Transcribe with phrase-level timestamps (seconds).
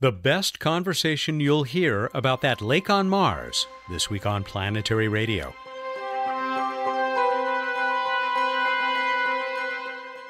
[0.00, 5.52] The best conversation you'll hear about that lake on Mars this week on Planetary Radio.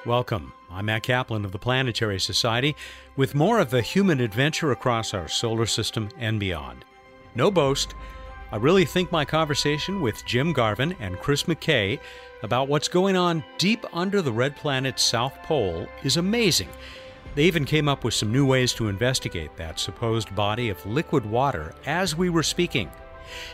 [0.07, 0.55] Welcome.
[0.71, 2.75] I'm Matt Kaplan of the Planetary Society
[3.15, 6.87] with more of the human adventure across our solar system and beyond.
[7.35, 7.95] No boast,
[8.51, 12.01] I really think my conversation with Jim Garvin and Chris McKay
[12.43, 16.71] about what's going on deep under the red planet's south pole is amazing.
[17.35, 21.25] They even came up with some new ways to investigate that supposed body of liquid
[21.25, 22.91] water as we were speaking.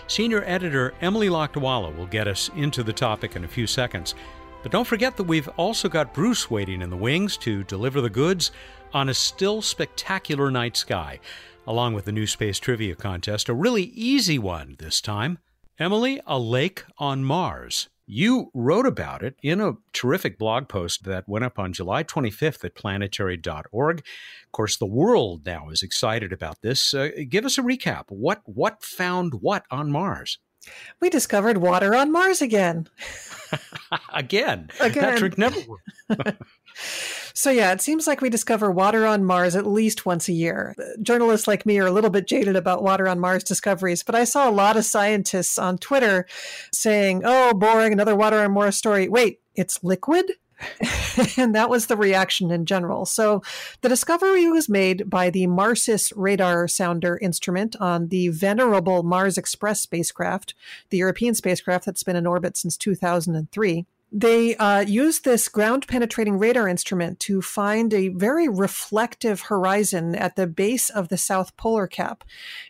[0.06, 4.14] Senior editor Emily Lakdawalla will get us into the topic in a few seconds.
[4.62, 8.08] But don't forget that we've also got Bruce waiting in the wings to deliver the
[8.08, 8.52] goods
[8.94, 11.20] on a still spectacular night sky
[11.66, 15.38] along with the new space trivia contest, a really easy one this time.
[15.78, 17.88] Emily, a lake on Mars.
[18.06, 22.64] You wrote about it in a terrific blog post that went up on July 25th
[22.64, 23.98] at planetary.org.
[23.98, 26.92] Of course, the world now is excited about this.
[26.92, 28.04] Uh, give us a recap.
[28.08, 30.38] What what found what on Mars?
[31.00, 32.88] We discovered water on Mars again.
[34.12, 34.70] again.
[34.80, 35.02] Again.
[35.02, 35.60] That trick never.
[37.32, 40.74] So, yeah, it seems like we discover water on Mars at least once a year.
[41.02, 44.24] Journalists like me are a little bit jaded about water on Mars discoveries, but I
[44.24, 46.26] saw a lot of scientists on Twitter
[46.72, 49.08] saying, oh, boring, another water on Mars story.
[49.08, 50.32] Wait, it's liquid?
[51.36, 53.04] and that was the reaction in general.
[53.04, 53.42] So
[53.80, 59.80] the discovery was made by the MARSIS radar sounder instrument on the venerable Mars Express
[59.80, 60.54] spacecraft,
[60.90, 66.38] the European spacecraft that's been in orbit since 2003 they uh, used this ground penetrating
[66.38, 71.88] radar instrument to find a very reflective horizon at the base of the south polar
[71.88, 72.22] cap.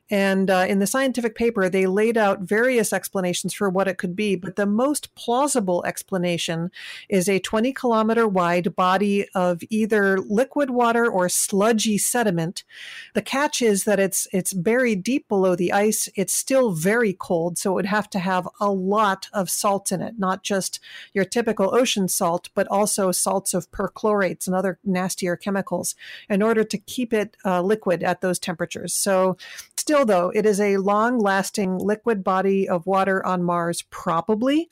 [0.08, 4.16] And uh, in the scientific paper, they laid out various explanations for what it could
[4.16, 6.70] be, but the most plausible explanation
[7.10, 12.64] is a 20 kilometer wide body of either liquid water or sludgy sediment.
[13.12, 16.08] The catch is that it's it's buried deep below the ice.
[16.14, 20.00] It's still very cold, so it would have to have a lot of salt in
[20.00, 20.80] it, not just
[21.12, 25.96] your typical ocean salt, but also salts of perchlorates and other nastier chemicals
[26.30, 28.94] in order to keep it uh, liquid at those temperatures.
[28.94, 29.36] So
[29.76, 34.70] Still, though, it is a long lasting liquid body of water on Mars, probably.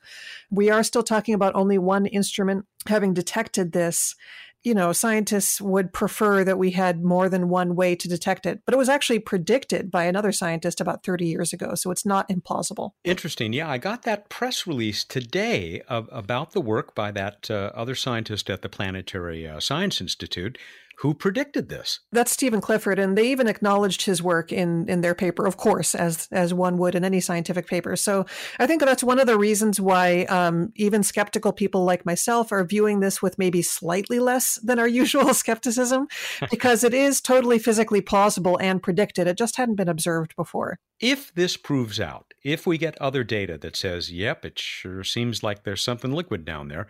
[0.49, 4.15] We are still talking about only one instrument having detected this
[4.63, 8.61] you know, scientists would prefer that we had more than one way to detect it.
[8.65, 12.29] But it was actually predicted by another scientist about 30 years ago, so it's not
[12.29, 12.91] implausible.
[13.03, 13.53] Interesting.
[13.53, 17.95] Yeah, I got that press release today of, about the work by that uh, other
[17.95, 20.57] scientist at the Planetary uh, Science Institute
[20.97, 21.99] who predicted this?
[22.11, 25.95] That's Stephen Clifford, and they even acknowledged his work in in their paper, of course,
[25.95, 27.95] as as one would in any scientific paper.
[27.95, 28.25] So
[28.59, 32.63] I think that's one of the reasons why um, even skeptical people like myself are
[32.63, 36.07] viewing this with maybe slightly less than our usual skepticism,
[36.49, 39.27] because it is totally physically plausible and predicted.
[39.27, 40.79] It just hadn't been observed before.
[40.99, 45.43] If this proves out, if we get other data that says, "Yep, it sure seems
[45.43, 46.87] like there's something liquid down there,"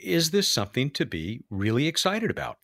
[0.00, 2.58] is this something to be really excited about?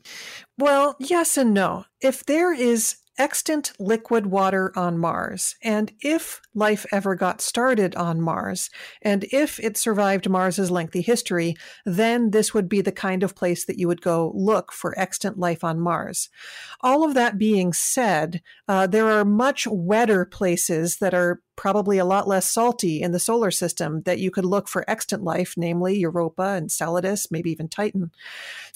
[0.59, 1.85] Well, yes and no.
[2.01, 8.21] If there is extant liquid water on Mars, and if life ever got started on
[8.21, 8.71] Mars,
[9.03, 13.65] and if it survived Mars's lengthy history, then this would be the kind of place
[13.67, 16.29] that you would go look for extant life on Mars.
[16.81, 22.05] All of that being said, uh, there are much wetter places that are probably a
[22.05, 25.97] lot less salty in the solar system that you could look for extant life, namely
[25.99, 28.11] Europa and Enceladus, maybe even Titan.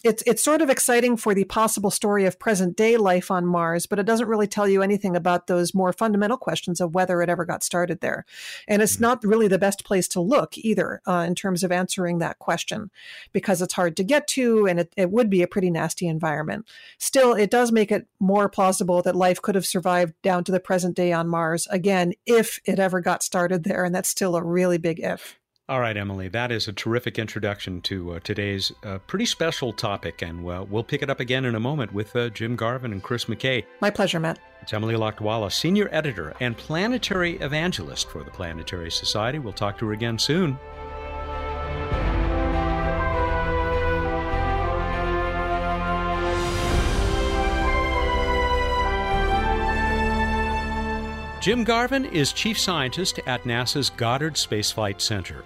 [0.05, 3.87] It's it's sort of exciting for the possible story of present day life on Mars,
[3.87, 7.28] but it doesn't really tell you anything about those more fundamental questions of whether it
[7.28, 8.25] ever got started there.
[8.69, 9.03] And it's mm-hmm.
[9.03, 12.91] not really the best place to look either uh, in terms of answering that question
[13.33, 16.67] because it's hard to get to and it, it would be a pretty nasty environment.
[16.99, 20.61] Still, it does make it more plausible that life could have survived down to the
[20.61, 23.84] present day on Mars again if it ever got started there.
[23.84, 25.39] And that's still a really big if.
[25.71, 30.23] All right, Emily, that is a terrific introduction to uh, today's uh, pretty special topic,
[30.23, 33.03] and uh, we'll pick it up again in a moment with uh, Jim Garvin and
[33.03, 33.67] Chris McKay.
[33.83, 34.39] My pleasure, Matt.
[34.62, 39.38] It's Emily Lakdawalla, Senior Editor and Planetary Evangelist for the Planetary Society.
[39.38, 40.59] We'll talk to her again soon.
[51.49, 55.45] Jim Garvin is Chief Scientist at NASA's Goddard Space Flight Center.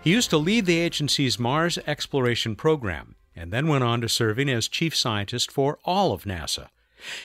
[0.00, 4.48] He used to lead the agency's Mars exploration program and then went on to serving
[4.48, 6.68] as Chief Scientist for all of NASA.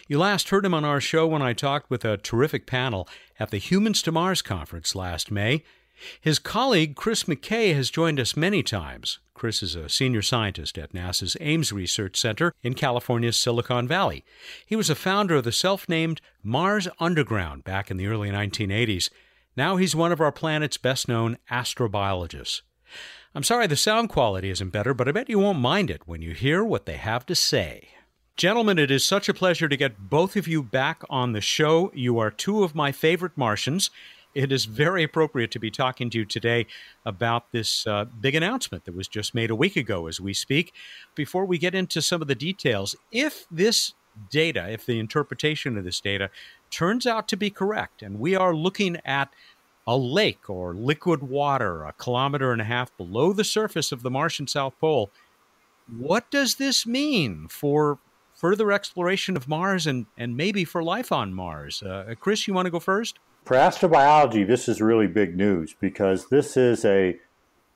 [0.08, 3.08] You last heard him on our show when I talked with a terrific panel
[3.40, 5.64] at the Humans to Mars conference last May.
[6.20, 9.20] His colleague Chris McKay has joined us many times.
[9.34, 14.24] Chris is a senior scientist at NASA's Ames Research Center in California's Silicon Valley.
[14.66, 19.10] He was a founder of the self named Mars Underground back in the early 1980s.
[19.58, 22.62] Now he's one of our planet's best known astrobiologists.
[23.34, 26.22] I'm sorry the sound quality isn't better, but I bet you won't mind it when
[26.22, 27.90] you hear what they have to say.
[28.38, 31.92] Gentlemen, it is such a pleasure to get both of you back on the show.
[31.94, 33.90] You are two of my favorite Martians.
[34.36, 36.68] It is very appropriate to be talking to you today
[37.06, 40.74] about this uh, big announcement that was just made a week ago as we speak.
[41.16, 43.94] Before we get into some of the details, if this
[44.30, 46.30] data, if the interpretation of this data
[46.70, 49.30] turns out to be correct, and we are looking at
[49.88, 54.12] a lake or liquid water a kilometer and a half below the surface of the
[54.12, 55.12] Martian South Pole,
[55.98, 58.00] what does this mean for
[58.34, 61.82] further exploration of Mars and, and maybe for life on Mars?
[61.82, 63.18] Uh, Chris, you want to go first?
[63.46, 67.20] For astrobiology, this is really big news because this is a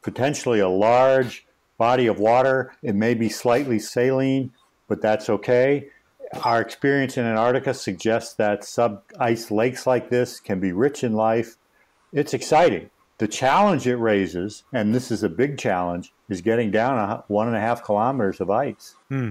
[0.01, 1.45] potentially a large
[1.77, 2.73] body of water.
[2.81, 4.51] It may be slightly saline,
[4.87, 5.89] but that's okay.
[6.43, 11.13] Our experience in Antarctica suggests that sub ice lakes like this can be rich in
[11.13, 11.55] life.
[12.11, 12.89] It's exciting.
[13.19, 17.47] The challenge it raises, and this is a big challenge, is getting down a, one
[17.47, 18.95] and a half kilometers of ice.
[19.09, 19.29] Hmm.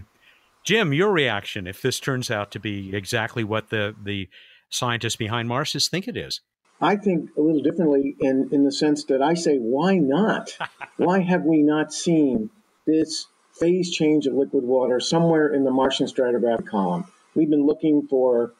[0.62, 4.28] Jim, your reaction if this turns out to be exactly what the, the
[4.70, 6.40] scientists behind Marsis think it is?
[6.80, 10.56] I think a little differently in, in the sense that I say, why not?
[10.96, 12.50] why have we not seen
[12.86, 17.04] this phase change of liquid water somewhere in the Martian stratigraphic column?
[17.34, 18.52] We've been looking for,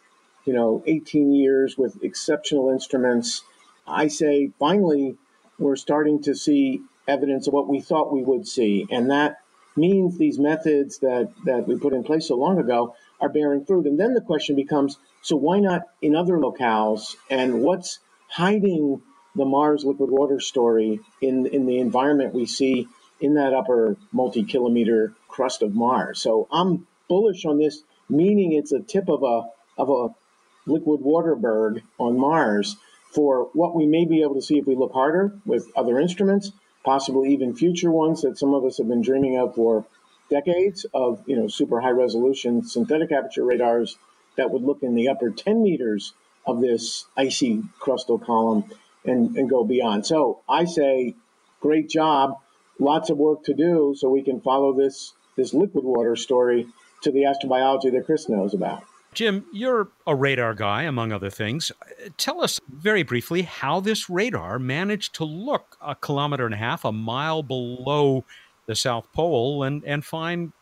[0.44, 3.42] you know, 18 years with exceptional instruments.
[3.86, 5.16] I say, finally,
[5.58, 8.86] we're starting to see evidence of what we thought we would see.
[8.90, 9.38] And that
[9.76, 13.86] means these methods that, that we put in place so long ago are bearing fruit.
[13.86, 17.16] And then the question becomes so why not in other locales?
[17.30, 17.98] And what's
[18.28, 19.02] hiding
[19.34, 22.88] the Mars liquid water story in, in the environment we see
[23.20, 26.20] in that upper multi kilometer crust of Mars?
[26.20, 29.48] So I'm bullish on this, meaning it's a tip of a,
[29.80, 32.76] of a liquid water berg on Mars
[33.10, 36.52] for what we may be able to see if we look harder with other instruments,
[36.84, 39.86] possibly even future ones that some of us have been dreaming of for
[40.30, 43.96] decades of you know super high resolution synthetic aperture radars
[44.36, 46.14] that would look in the upper 10 meters
[46.46, 48.64] of this icy crustal column
[49.04, 50.06] and, and go beyond.
[50.06, 51.14] So I say,
[51.60, 52.38] great job,
[52.78, 56.66] lots of work to do so we can follow this this liquid water story
[57.02, 58.82] to the astrobiology that Chris knows about.
[59.14, 61.72] Jim, you're a radar guy, among other things.
[62.18, 66.84] Tell us very briefly how this radar managed to look a kilometer and a half,
[66.84, 68.24] a mile below
[68.68, 70.52] the South Pole and, and find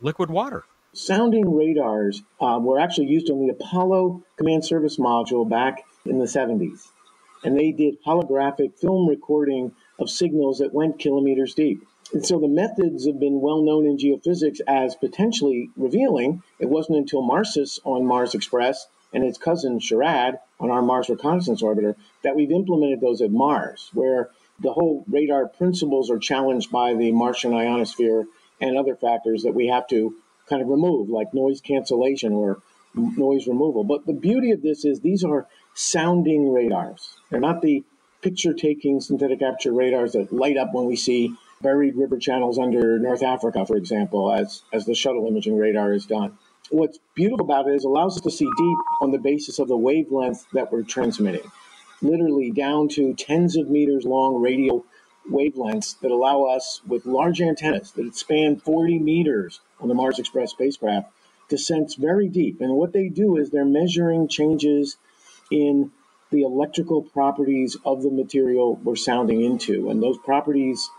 [0.00, 0.64] liquid water.
[0.94, 6.24] Sounding radars uh, were actually used on the Apollo Command Service Module back in the
[6.24, 6.88] 70s.
[7.44, 11.84] And they did holographic film recording of signals that went kilometers deep.
[12.12, 16.42] And so the methods have been well known in geophysics as potentially revealing.
[16.58, 21.62] It wasn't until MARSIS on Mars Express and its cousin SHARAD on our Mars Reconnaissance
[21.62, 26.94] Orbiter that we've implemented those at Mars, where the whole radar principles are challenged by
[26.94, 28.26] the Martian ionosphere
[28.60, 30.16] and other factors that we have to
[30.48, 32.60] kind of remove, like noise cancellation or
[32.94, 33.84] noise removal.
[33.84, 37.14] But the beauty of this is these are sounding radars.
[37.30, 37.84] They're not the
[38.20, 42.98] picture taking synthetic aperture radars that light up when we see buried river channels under
[42.98, 46.36] North Africa, for example, as, as the shuttle imaging radar is done.
[46.70, 49.68] What's beautiful about it is it allows us to see deep on the basis of
[49.68, 51.50] the wavelength that we're transmitting
[52.00, 54.84] literally down to tens of meters long radio
[55.30, 60.50] wavelengths that allow us with large antennas that span 40 meters on the Mars Express
[60.50, 61.10] spacecraft
[61.50, 62.60] to sense very deep.
[62.60, 64.96] And what they do is they're measuring changes
[65.50, 65.90] in
[66.30, 69.90] the electrical properties of the material we're sounding into.
[69.90, 70.90] And those properties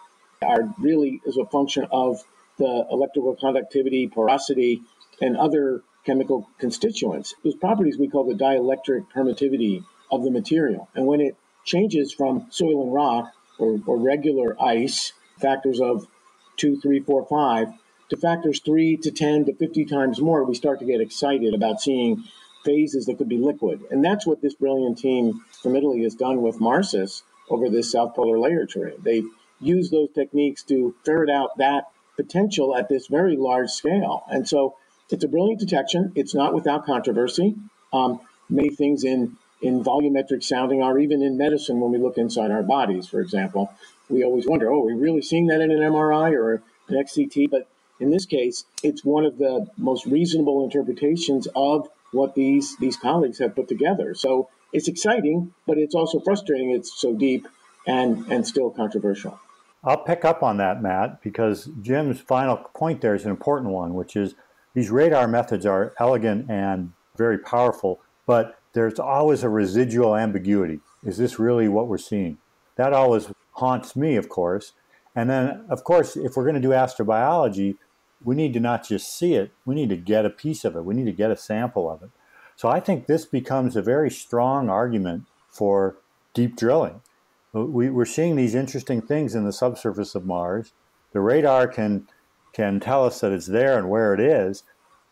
[0.42, 2.24] are really as a function of
[2.58, 4.82] the electrical conductivity, porosity,
[5.22, 7.36] and other chemical constituents.
[7.44, 10.90] Those properties we call the dielectric permittivity of the material.
[10.96, 11.36] And when it
[11.66, 16.08] changes from soil and rock or, or regular ice, factors of
[16.58, 17.70] two, three, four, five,
[18.10, 21.80] to factors three to 10 to 50 times more, we start to get excited about
[21.82, 22.24] seeing
[22.66, 23.82] phases that could be liquid.
[23.92, 28.16] And that's what this brilliant team from Italy has done with Marsis over this South
[28.16, 28.98] Polar layer terrain.
[29.02, 29.28] They've
[29.60, 31.86] used those techniques to ferret out that
[32.16, 34.24] potential at this very large scale.
[34.30, 34.76] And so
[35.10, 36.12] it's a brilliant detection.
[36.16, 37.56] It's not without controversy.
[37.94, 42.52] Um, many things in in volumetric sounding or even in medicine when we look inside
[42.52, 43.74] our bodies, for example.
[44.10, 46.54] We always wonder, oh, are we really seeing that in an MRI or
[46.88, 47.50] an XCT?
[47.50, 47.68] But
[48.00, 53.40] in this case, it's one of the most reasonable interpretations of what these, these colleagues
[53.40, 54.16] have put together.
[54.16, 56.72] So it's exciting, but it's also frustrating.
[56.72, 57.48] It's so deep
[57.86, 59.40] and, and still controversial.
[59.84, 63.94] I'll pick up on that, Matt, because Jim's final point there is an important one,
[63.94, 64.36] which is
[64.74, 70.80] these radar methods are elegant and very powerful, but there's always a residual ambiguity.
[71.04, 72.38] Is this really what we're seeing?
[72.76, 74.74] That always haunts me, of course.
[75.16, 77.78] And then, of course, if we're going to do astrobiology,
[78.24, 80.86] we need to not just see it, we need to get a piece of it,
[80.86, 82.10] we need to get a sample of it.
[82.56, 85.96] So I think this becomes a very strong argument for
[86.34, 87.02] deep drilling.
[87.56, 90.74] Uh, we, are seeing these interesting things in the subsurface of Mars.
[91.14, 92.08] The radar can
[92.52, 94.64] can tell us that it's there and where it is,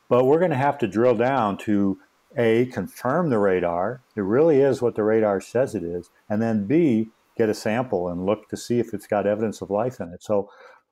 [0.10, 2.00] but we're going to have to drill down to
[2.36, 4.02] a confirm the radar.
[4.16, 8.10] It really is what the radar says it is, and then b get a sample
[8.10, 10.24] and look to see if it's got evidence of life in it.
[10.24, 10.50] So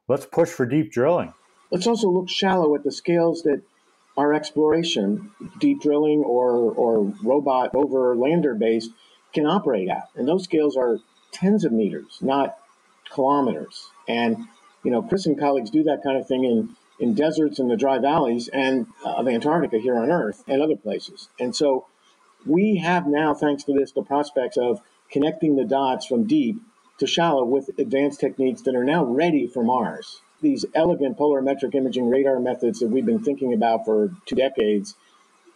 [0.08, 1.34] let's push for deep drilling.
[1.72, 3.63] Let's also look shallow at the scales that
[4.18, 8.92] our exploration, deep drilling or, or robot over lander based,
[9.34, 10.08] can operate at.
[10.15, 11.00] And those scales are
[11.32, 12.58] tens of meters, not
[13.12, 13.89] kilometers.
[14.08, 14.46] And,
[14.84, 17.75] you know, Chris and colleagues do that kind of thing in, in deserts in the
[17.75, 21.29] dry valleys and uh, of Antarctica here on Earth and other places.
[21.39, 21.85] And so
[22.45, 26.57] we have now, thanks to this, the prospects of connecting the dots from deep
[26.99, 32.09] to shallow with advanced techniques that are now ready for Mars these elegant polarimetric imaging
[32.09, 34.95] radar methods that we've been thinking about for two decades,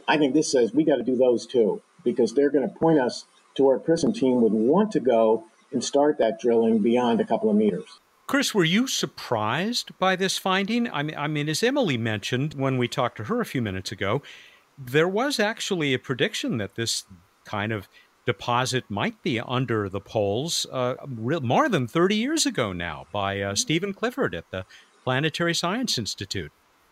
[0.07, 2.99] I think this says we got to do those too, because they're going to point
[2.99, 7.25] us to where and team would want to go and start that drilling beyond a
[7.25, 7.99] couple of meters.
[8.29, 10.87] Chris, were you surprised by this finding?
[10.91, 13.91] I mean, I mean, as Emily mentioned when we talked to her a few minutes
[13.91, 14.21] ago,
[14.77, 17.05] there was actually a prediction that this
[17.43, 17.87] kind of
[18.27, 23.55] deposit might be under the poles uh, more than 30 years ago now by uh,
[23.55, 24.63] Stephen Clifford at the
[25.03, 26.51] Planetary Science Institute.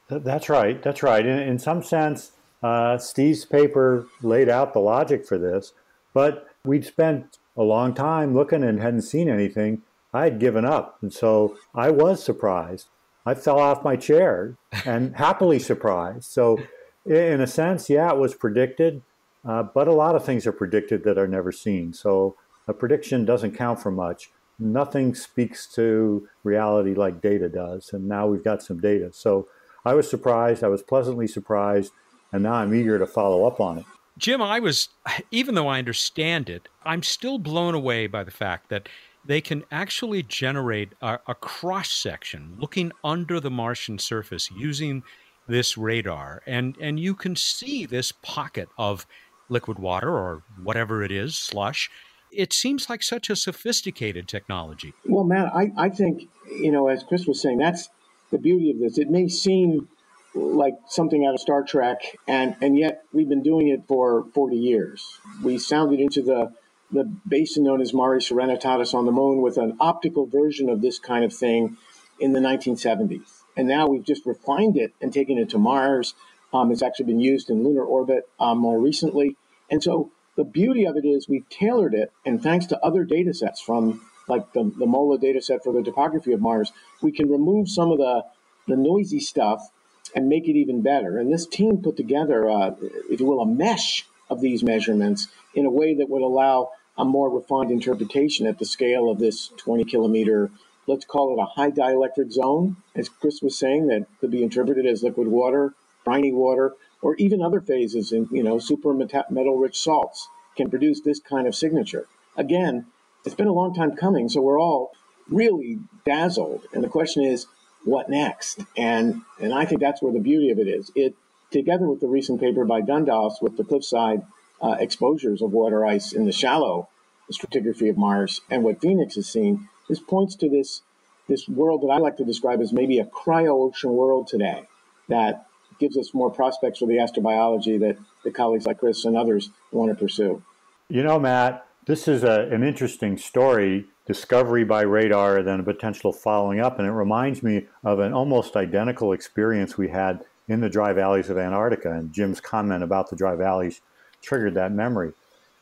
[0.09, 0.81] That's right.
[0.81, 1.23] That's right.
[1.23, 2.31] In, in some sense,
[2.63, 5.73] uh, Steve's paper laid out the logic for this,
[6.15, 9.83] but we'd spent a long time looking and hadn't seen anything.
[10.13, 10.97] I had given up.
[11.01, 12.87] And so I was surprised.
[13.25, 16.25] I fell off my chair and happily surprised.
[16.25, 16.59] So,
[17.05, 19.01] in a sense, yeah, it was predicted.
[19.45, 21.93] Uh, but a lot of things are predicted that are never seen.
[21.93, 22.35] So
[22.67, 24.29] a prediction doesn't count for much.
[24.59, 27.91] Nothing speaks to reality like data does.
[27.93, 29.11] And now we've got some data.
[29.13, 29.47] So
[29.85, 30.63] I was surprised.
[30.63, 31.93] I was pleasantly surprised.
[32.33, 33.85] And now I'm eager to follow up on it.
[34.17, 34.89] Jim, I was,
[35.31, 38.89] even though I understand it, I'm still blown away by the fact that
[39.27, 45.03] they can actually generate a, a cross section looking under the Martian surface using
[45.47, 46.41] this radar.
[46.47, 49.05] And, and you can see this pocket of
[49.49, 51.89] liquid water or whatever it is, slush.
[52.31, 54.93] It seems like such a sophisticated technology.
[55.05, 57.89] Well, Matt, I, I think, you know, as Chris was saying, that's
[58.31, 58.97] the beauty of this.
[58.97, 59.89] It may seem
[60.33, 64.55] like something out of Star Trek, and, and yet we've been doing it for 40
[64.55, 65.19] years.
[65.43, 66.53] We sounded into the,
[66.91, 70.99] the basin known as Mare Serenitatis on the moon with an optical version of this
[70.99, 71.77] kind of thing
[72.19, 73.43] in the 1970s.
[73.55, 76.13] And now we've just refined it and taken it to Mars
[76.53, 79.35] um, it's actually been used in lunar orbit um, more recently.
[79.69, 83.33] And so the beauty of it is we've tailored it, and thanks to other data
[83.33, 87.29] sets from like the, the MOLA data set for the topography of Mars, we can
[87.29, 88.23] remove some of the,
[88.67, 89.71] the noisy stuff
[90.13, 91.17] and make it even better.
[91.17, 92.71] And this team put together, uh,
[93.09, 97.05] if you will, a mesh of these measurements in a way that would allow a
[97.05, 100.51] more refined interpretation at the scale of this 20 kilometer,
[100.87, 104.85] let's call it a high dielectric zone, as Chris was saying, that could be interpreted
[104.85, 105.73] as liquid water
[106.07, 111.01] briny water, or even other phases in, you know, super metal rich salts can produce
[111.01, 112.07] this kind of signature.
[112.37, 112.85] Again,
[113.25, 114.93] it's been a long time coming, so we're all
[115.29, 116.65] really dazzled.
[116.73, 117.47] And the question is,
[117.83, 118.61] what next?
[118.77, 120.91] And and I think that's where the beauty of it is.
[120.95, 121.15] It
[121.51, 124.21] together with the recent paper by Dundas with the cliffside
[124.61, 126.87] uh, exposures of water ice in the shallow
[127.31, 130.81] stratigraphy of Mars and what Phoenix has seen, this points to this
[131.27, 134.65] this world that I like to describe as maybe a cryo ocean world today.
[135.09, 135.45] That
[135.77, 139.91] gives us more prospects for the astrobiology that the colleagues like Chris and others want
[139.91, 140.41] to pursue.
[140.87, 146.13] You know, Matt, this is a, an interesting story discovery by radar, then a potential
[146.13, 146.79] following up.
[146.79, 151.29] And it reminds me of an almost identical experience we had in the dry valleys
[151.29, 151.91] of Antarctica.
[151.91, 153.81] And Jim's comment about the dry valleys
[154.21, 155.13] triggered that memory.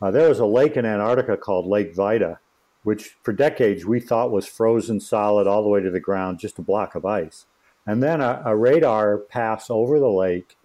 [0.02, 2.40] Uh, there was a lake in Antarctica called Lake Vida,
[2.84, 6.60] which for decades we thought was frozen solid all the way to the ground, just
[6.60, 7.46] a block of ice.
[7.86, 10.58] And then a, a radar pass over the lake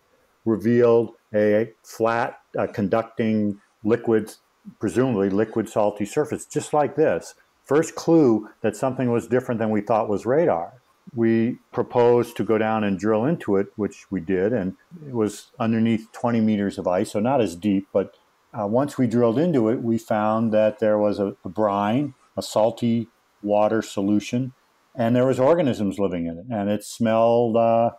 [0.45, 4.35] revealed a flat, uh, conducting liquid,
[4.79, 7.35] presumably liquid salty surface, just like this.
[7.65, 10.80] First clue that something was different than we thought was radar.
[11.15, 14.77] We proposed to go down and drill into it, which we did, and
[15.07, 17.89] it was underneath 20 meters of ice, so not as deep.
[17.93, 18.15] But
[18.53, 22.43] uh, once we drilled into it, we found that there was a, a brine, a
[22.43, 23.09] salty
[23.43, 24.53] water solution,
[24.95, 27.91] and there was organisms living in it, and it smelled uh,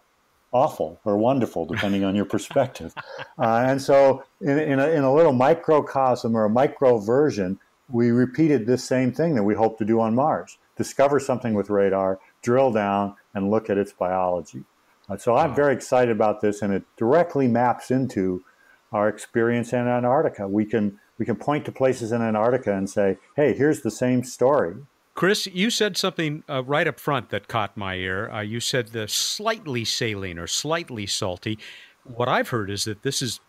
[0.51, 2.93] awful or wonderful, depending on your perspective.
[3.37, 8.11] Uh, and so, in, in, a, in a little microcosm or a micro version, we
[8.11, 12.19] repeated this same thing that we hope to do on Mars discover something with radar,
[12.41, 14.63] drill down, and look at its biology.
[15.09, 18.43] Uh, so I'm very excited about this, and it directly maps into
[18.91, 20.47] our experience in Antarctica.
[20.47, 24.23] We can we can point to places in Antarctica and say, "Hey, here's the same
[24.23, 24.75] story."
[25.13, 28.29] Chris, you said something uh, right up front that caught my ear.
[28.31, 31.59] Uh, you said the slightly saline or slightly salty.
[32.03, 33.39] What I've heard is that this is,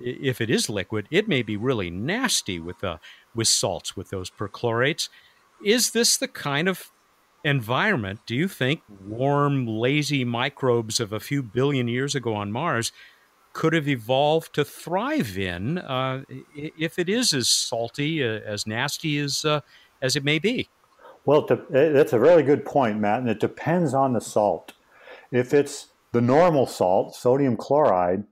[0.00, 2.98] if it is liquid, it may be really nasty with the
[3.34, 5.08] with salts with those perchlorates.
[5.64, 6.90] Is this the kind of
[7.44, 12.92] environment do you think warm, lazy microbes of a few billion years ago on Mars
[13.52, 16.22] could have evolved to thrive in uh,
[16.54, 19.60] if it is as salty, uh, as nasty as uh,
[20.00, 20.68] as it may be?
[21.26, 24.72] Well, that's a really good point, Matt, and it depends on the salt.
[25.30, 28.24] If it's the normal salt, sodium chloride,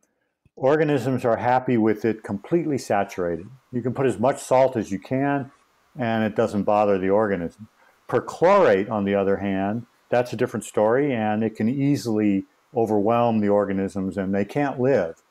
[0.56, 3.46] organisms are happy with it completely saturated.
[3.72, 5.52] You can put as much salt as you can,
[5.98, 7.68] and it doesn't bother the organism.
[8.08, 13.48] Perchlorate, on the other hand, that's a different story, and it can easily overwhelm the
[13.48, 15.22] organisms, and they can't live.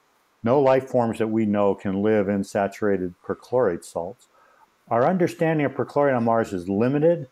[0.43, 4.27] No life forms that we know can live in saturated perchlorate salts.
[4.89, 7.27] Our understanding of perchlorate on Mars is limited,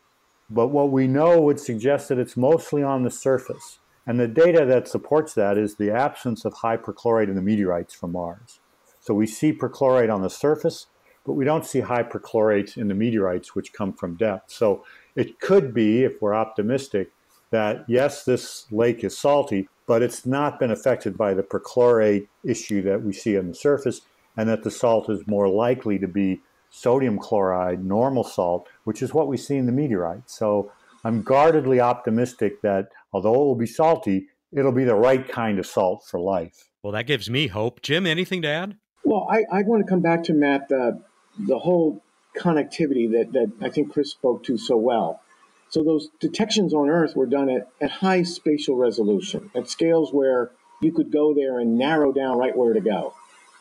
[0.50, 3.80] but what we know would suggest that it's mostly on the surface.
[4.08, 7.94] And the data that supports that is the absence of high perchlorate in the meteorites
[7.94, 8.60] from Mars.
[9.00, 10.88] So we see perchlorate on the surface,
[11.26, 14.52] but we don't see high perchlorates in the meteorites which come from depth.
[14.52, 14.84] So
[15.16, 17.12] it could be, if we're optimistic,
[17.52, 22.82] that yes, this lake is salty, but it's not been affected by the perchlorate issue
[22.82, 24.02] that we see on the surface,
[24.36, 29.14] and that the salt is more likely to be sodium chloride, normal salt, which is
[29.14, 30.30] what we see in the meteorite.
[30.30, 30.72] So
[31.04, 35.66] I'm guardedly optimistic that although it will be salty, it'll be the right kind of
[35.66, 36.70] salt for life.
[36.84, 37.82] Well, that gives me hope.
[37.82, 38.78] Jim, anything to add?
[39.04, 41.02] Well, I, I want to come back to Matt, the,
[41.40, 42.04] the whole
[42.38, 45.22] connectivity that, that I think Chris spoke to so well.
[45.70, 50.52] So those detections on Earth were done at, at high spatial resolution, at scales where
[50.82, 53.14] you could go there and narrow down right where to go.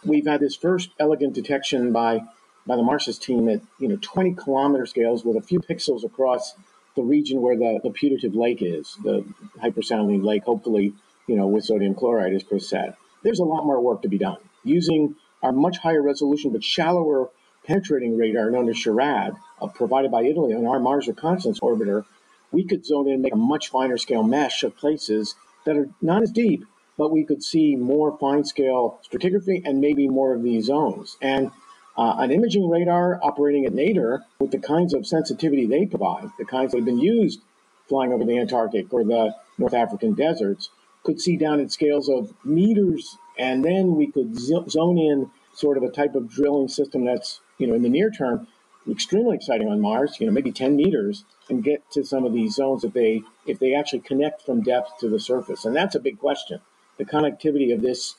[0.04, 2.22] We've had this first elegant detection by
[2.66, 6.54] by the Marsis team at you know 20 kilometer scales with a few pixels across
[6.96, 9.24] the region where the, the putative lake is, the
[9.60, 10.92] hypersaline lake, hopefully,
[11.26, 12.94] you know, with sodium chloride, as Chris said.
[13.22, 14.36] There's a lot more work to be done.
[14.62, 17.30] Using our much higher resolution but shallower
[17.64, 22.04] penetrating radar known as SHARAD, uh, provided by Italy on our Mars Reconnaissance Orbiter,
[22.52, 25.88] we could zone in and make a much finer scale mesh of places that are
[26.00, 26.64] not as deep,
[26.96, 31.16] but we could see more fine scale stratigraphy and maybe more of these zones.
[31.20, 31.50] And
[31.96, 36.44] uh, an imaging radar operating at Nadir with the kinds of sensitivity they provide, the
[36.44, 37.40] kinds that have been used
[37.88, 40.70] flying over the Antarctic or the North African deserts,
[41.04, 45.82] could see down at scales of meters, and then we could zone in sort of
[45.82, 48.46] a type of drilling system that's, you know, in the near term,
[48.90, 52.54] extremely exciting on Mars, you know, maybe 10 meters, and get to some of these
[52.54, 55.64] zones if they if they actually connect from depth to the surface.
[55.64, 56.60] And that's a big question.
[56.98, 58.14] The connectivity of this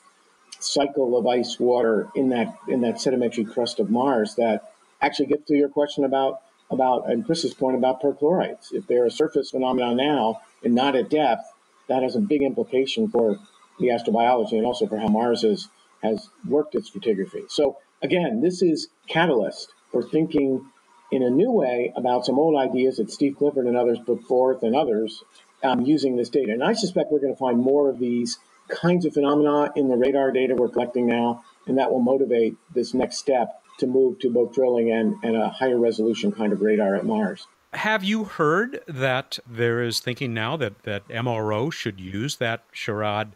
[0.58, 5.46] cycle of ice water in that in that sedimentary crust of Mars that actually gets
[5.48, 8.72] to your question about about and Chris's point about perchlorates.
[8.72, 11.44] If they're a surface phenomenon now and not at depth,
[11.88, 13.38] that has a big implication for
[13.78, 15.68] the astrobiology and also for how Mars has
[16.02, 17.50] has worked its stratigraphy.
[17.50, 20.64] So again, this is catalyst for thinking
[21.12, 24.62] in a new way about some old ideas that Steve Clifford and others put forth
[24.62, 25.22] and others
[25.62, 26.52] um, using this data.
[26.52, 29.96] And I suspect we're going to find more of these kinds of phenomena in the
[29.96, 34.30] radar data we're collecting now, and that will motivate this next step to move to
[34.30, 37.46] both drilling and, and a higher resolution kind of radar at Mars.
[37.74, 43.32] Have you heard that there is thinking now that, that MRO should use that SHARAD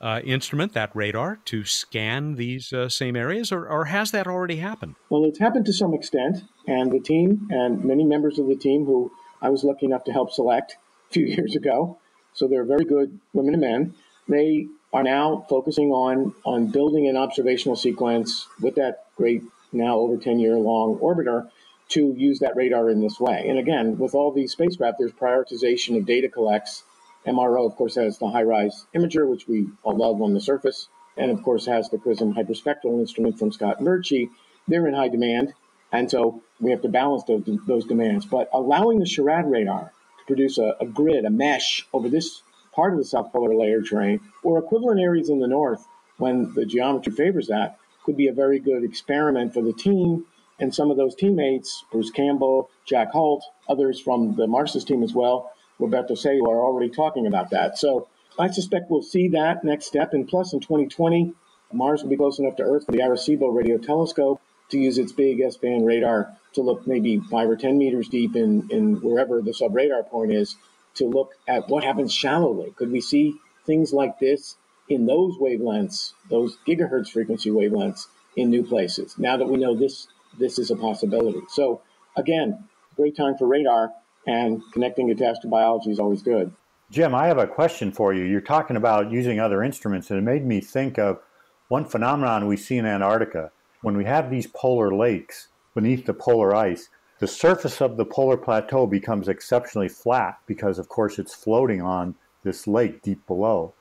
[0.00, 4.56] uh, instrument, that radar, to scan these uh, same areas, or, or has that already
[4.56, 4.94] happened?
[5.10, 8.84] Well, it's happened to some extent, and the team and many members of the team
[8.84, 10.76] who I was lucky enough to help select
[11.10, 11.98] a few years ago,
[12.32, 13.94] so they're very good women and men,
[14.28, 20.16] they are now focusing on on building an observational sequence with that great now over
[20.16, 21.50] 10 year long orbiter
[21.88, 23.46] to use that radar in this way.
[23.46, 26.82] And again, with all these spacecraft, there's prioritization of data collects.
[27.26, 31.30] MRO, of course, has the HiRISE imager, which we all love on the surface, and
[31.30, 34.30] of course has the CRISM hyperspectral instrument from Scott Murchie.
[34.68, 35.54] They're in high demand,
[35.92, 38.26] and so we have to balance those, those demands.
[38.26, 42.42] But allowing the SHARAD radar to produce a, a grid, a mesh over this
[42.74, 45.86] part of the south polar layer terrain, or equivalent areas in the north
[46.18, 50.26] when the geometry favors that, could be a very good experiment for the team
[50.58, 55.12] And some of those teammates, Bruce Campbell, Jack Holt, others from the Marsis team as
[55.12, 57.78] well, Roberto Celio, are already talking about that.
[57.78, 58.08] So
[58.38, 60.12] I suspect we'll see that next step.
[60.12, 61.32] And plus, in 2020,
[61.72, 65.12] Mars will be close enough to Earth for the Arecibo radio telescope to use its
[65.12, 69.42] big S band radar to look maybe five or 10 meters deep in, in wherever
[69.42, 70.56] the subradar point is
[70.94, 72.72] to look at what happens shallowly.
[72.76, 74.56] Could we see things like this
[74.88, 78.06] in those wavelengths, those gigahertz frequency wavelengths
[78.36, 79.18] in new places?
[79.18, 80.08] Now that we know this,
[80.38, 81.40] this is a possibility.
[81.50, 81.82] So
[82.16, 83.92] again, great time for radar
[84.26, 86.52] and connecting it to astrobiology is always good.
[86.90, 88.24] Jim, I have a question for you.
[88.24, 91.20] You're talking about using other instruments, and it made me think of
[91.68, 93.50] one phenomenon we see in Antarctica.
[93.80, 98.36] When we have these polar lakes beneath the polar ice, the surface of the polar
[98.36, 103.74] plateau becomes exceptionally flat because, of course, it's floating on this lake deep below.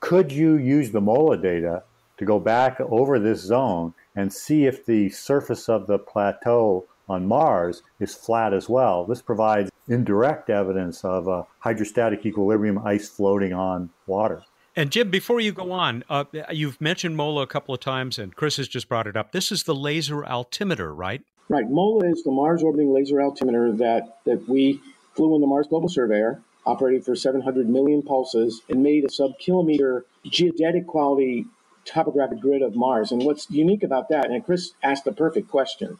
[0.00, 1.82] Could you use the MOLA data
[2.16, 7.26] to go back over this zone and see if the surface of the plateau on
[7.26, 9.04] Mars is flat as well?
[9.04, 14.42] This provides indirect evidence of a hydrostatic equilibrium ice floating on water.
[14.74, 18.36] And Jim, before you go on, uh, you've mentioned MOLA a couple of times, and
[18.36, 19.32] Chris has just brought it up.
[19.32, 21.22] This is the laser altimeter, right?
[21.48, 21.68] Right.
[21.68, 24.80] MOLA is the Mars orbiting laser altimeter that, that we
[25.14, 29.38] flew in the Mars Global Surveyor, operated for 700 million pulses, and made a sub
[29.38, 31.46] kilometer geodetic quality
[31.86, 33.12] topographic grid of Mars.
[33.12, 35.98] And what's unique about that, and Chris asked the perfect question,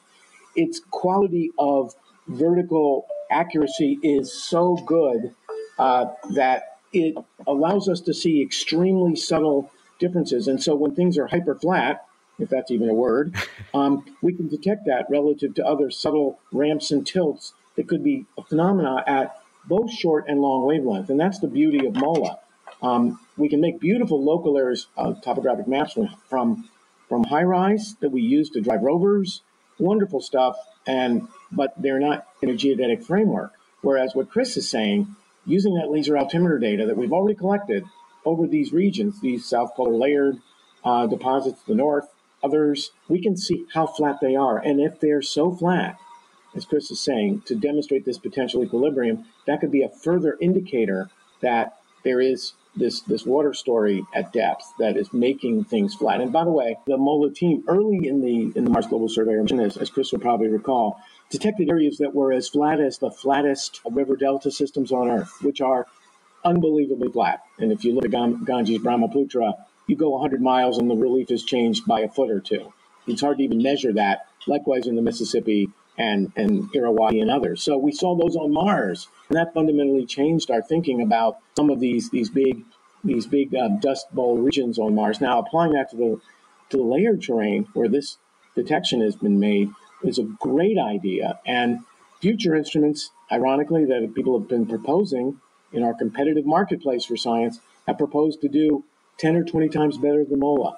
[0.57, 1.95] its quality of
[2.29, 5.35] vertical accuracy is so good
[5.79, 7.15] uh, that it
[7.47, 10.49] allows us to see extremely subtle differences.
[10.49, 12.07] And so when things are hyper flat,
[12.39, 13.35] if that's even a word,
[13.75, 18.27] um, we can detect that relative to other subtle ramps and tilts that could be
[18.39, 21.11] a phenomena at both short and long wavelength.
[21.11, 22.39] And that's the beauty of MOLA.
[22.83, 26.69] Um, we can make beautiful local areas uh, topographic maps from, from,
[27.09, 29.43] from HiRISE that we use to drive rovers.
[29.79, 33.53] Wonderful stuff, and but they're not in a geodetic framework.
[33.83, 37.85] Whereas what Chris is saying, using that laser altimeter data that we've already collected
[38.25, 40.39] over these regions, these south polar layered
[40.85, 42.09] uh, deposits the north,
[42.43, 44.59] others, we can see how flat they are.
[44.59, 45.99] And if they're so flat,
[46.55, 51.11] as Chris is saying, to demonstrate this potential equilibrium, that could be a further indicator
[51.41, 56.21] that there is this this water story at depth that is making things flat.
[56.21, 59.45] And by the way, the MOLA team early in the in the Mars Global Surveyor,
[59.61, 63.81] as, as Chris will probably recall, detected areas that were as flat as the flattest
[63.91, 65.87] river delta systems on Earth, which are
[66.45, 67.43] unbelievably flat.
[67.59, 69.55] And if you look at Ganges Brahmaputra,
[69.87, 72.73] you go 100 miles and the relief is changed by a foot or two.
[73.07, 74.27] It's hard to even measure that.
[74.47, 77.63] Likewise in the Mississippi and, and Irrawaddy and others.
[77.63, 81.81] So we saw those on Mars, and that fundamentally changed our thinking about some of
[81.81, 82.65] these these big
[83.05, 85.21] these big uh, dust bowl regions on Mars.
[85.21, 86.21] Now applying that to the
[86.71, 88.19] to the layered terrain where this
[88.55, 89.71] detection has been made
[90.03, 91.39] is a great idea.
[91.47, 91.81] And
[92.21, 95.41] future instruments, ironically, that people have been proposing
[95.73, 98.85] in our competitive marketplace for science, have proposed to do
[99.19, 100.77] 10 or 20 times better than MOLA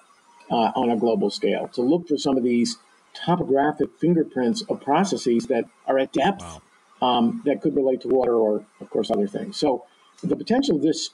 [0.50, 2.76] uh, on a global scale to look for some of these
[3.24, 6.61] topographic fingerprints of processes that are at depth
[7.00, 7.18] wow.
[7.18, 9.57] um, that could relate to water or, of course, other things.
[9.57, 9.85] So
[10.22, 11.11] the potential of this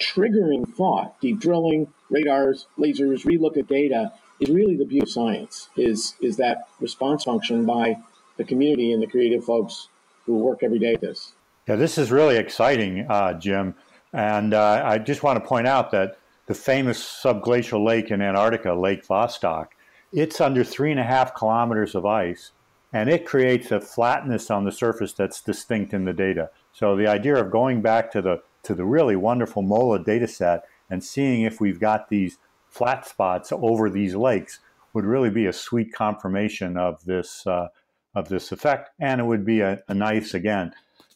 [0.00, 5.68] triggering thought, deep drilling, radars, lasers, relook at data, is really the beauty of science,
[5.76, 7.98] is, is that response function by
[8.36, 9.88] the community and the creative folks
[10.26, 11.32] who work every day at this.
[11.68, 13.74] Yeah, this is really exciting, uh, Jim.
[14.12, 18.74] And uh, I just want to point out that the famous subglacial lake in Antarctica,
[18.74, 19.68] Lake Vostok,
[20.14, 22.52] it's under three and a half kilometers of ice,
[22.92, 26.50] and it creates a flatness on the surface that's distinct in the data.
[26.72, 30.64] So the idea of going back to the to the really wonderful MOLA data set
[30.88, 34.60] and seeing if we've got these flat spots over these lakes
[34.94, 37.68] would really be a sweet confirmation of this uh,
[38.14, 40.72] of this effect, and it would be a, a nice again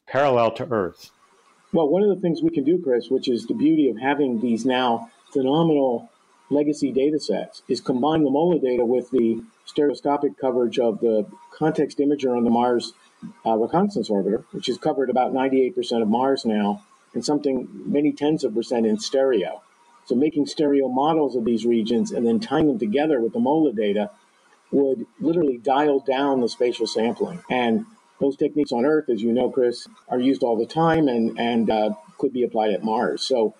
[0.07, 1.11] parallel to Earth.
[1.73, 4.41] Well, one of the things we can do, Chris, which is the beauty of having
[4.41, 6.11] these now phenomenal
[6.51, 11.99] legacy data sets, is combine the MOLA data with the stereoscopic coverage of the context
[11.99, 12.95] imager on the Mars
[13.45, 16.83] uh, reconnaissance orbiter, which has covered about 98% of Mars now,
[17.15, 19.63] and something many tens of percent in stereo.
[20.07, 23.73] So making stereo models of these regions and then tying them together with the MOLA
[23.73, 24.11] data
[24.71, 27.43] would literally dial down the spatial sampling.
[27.51, 27.85] And
[28.21, 31.71] those techniques on Earth, as you know, Chris, are used all the time and, and
[31.71, 33.23] uh, could be applied at Mars.
[33.23, 33.55] So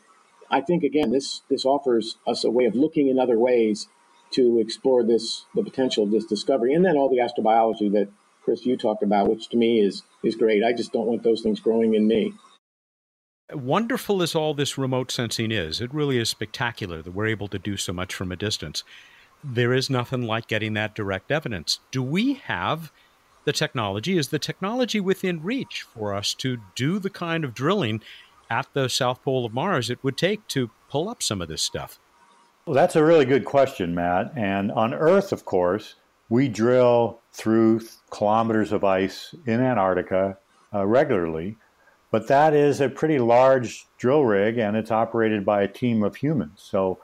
[0.51, 3.89] I think, again, this, this offers us a way of looking in other ways
[4.31, 6.75] to explore this the potential of this discovery.
[6.75, 8.09] And then all the astrobiology that,
[8.43, 10.65] Chris, you talked about, which to me is, is great.
[10.65, 12.33] I just don't want those things growing in me.
[13.53, 17.59] Wonderful as all this remote sensing is, it really is spectacular that we're able to
[17.59, 18.85] do so much from a distance.
[19.43, 21.81] there is nothing like getting that direct evidence.
[21.91, 22.93] Do we have
[23.45, 24.19] the technology?
[24.19, 28.03] Is the technology within reach for us to do the kind of drilling
[28.51, 31.63] at the South Pole of Mars it would take to pull up some of this
[31.63, 31.99] stuff?
[32.67, 34.33] Well, that's a really good question, Matt.
[34.37, 35.95] And on Earth, of course,
[36.29, 37.81] we drill through
[38.11, 40.37] kilometers of ice in Antarctica
[40.75, 41.57] uh, regularly,
[42.11, 46.17] but that is a pretty large drill rig and it's operated by a team of
[46.17, 46.61] humans.
[46.63, 46.99] So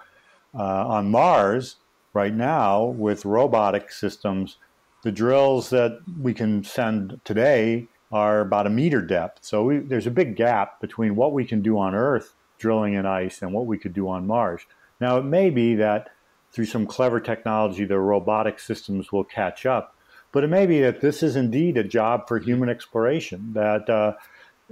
[0.54, 1.76] uh, on Mars,
[2.12, 4.58] right now, with robotic systems,
[5.02, 9.44] the drills that we can send today are about a meter depth.
[9.44, 13.04] So we, there's a big gap between what we can do on Earth drilling in
[13.04, 14.62] ice and what we could do on Mars.
[15.00, 16.10] Now, it may be that
[16.52, 19.96] through some clever technology, the robotic systems will catch up,
[20.30, 24.12] but it may be that this is indeed a job for human exploration, that uh,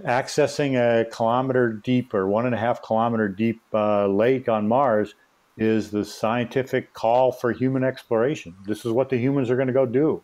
[0.06, 5.16] accessing a kilometer deep or one and a half kilometer deep uh, lake on Mars
[5.58, 8.54] is the scientific call for human exploration.
[8.68, 10.22] This is what the humans are going to go do.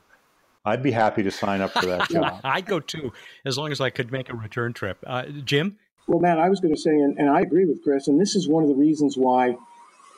[0.69, 2.41] I'd be happy to sign up for that job.
[2.45, 3.13] I'd go too,
[3.45, 4.99] as long as I could make a return trip.
[5.07, 5.79] Uh, Jim?
[6.07, 8.35] Well, Matt, I was going to say, and, and I agree with Chris, and this
[8.35, 9.57] is one of the reasons why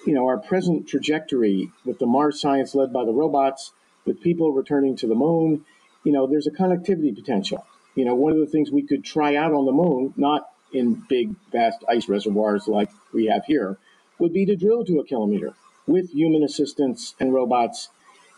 [0.06, 3.72] you know, our present trajectory with the Mars science led by the robots,
[4.04, 5.64] with people returning to the moon,
[6.04, 7.66] you know, there's a connectivity potential.
[7.94, 10.94] You know, one of the things we could try out on the moon, not in
[11.08, 13.76] big, vast ice reservoirs like we have here,
[14.18, 15.54] would be to drill to a kilometer
[15.86, 17.88] with human assistance and robots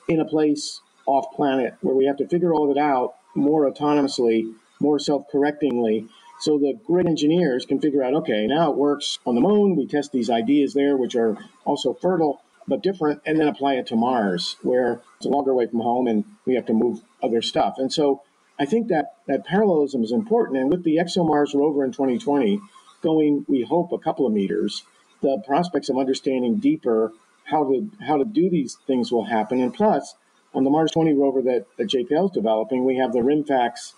[0.09, 3.71] in a place off planet where we have to figure all of it out more
[3.71, 6.09] autonomously, more self correctingly,
[6.43, 9.77] so the great engineers can figure out, okay, now it works on the moon.
[9.77, 13.87] We test these ideas there, which are also fertile but different, and then apply it
[13.89, 17.43] to Mars, where it's a longer way from home and we have to move other
[17.43, 17.77] stuff.
[17.79, 18.23] And so
[18.59, 20.59] I think that that parallelism is important.
[20.59, 22.61] And with the ExoMars rover in 2020
[23.03, 24.83] going, we hope, a couple of meters,
[25.21, 27.13] the prospects of understanding deeper
[27.45, 29.61] how to how to do these things will happen.
[29.61, 30.17] And plus,
[30.55, 33.95] on the Mars 20 rover that, that JPL is developing, we have the RIMFAX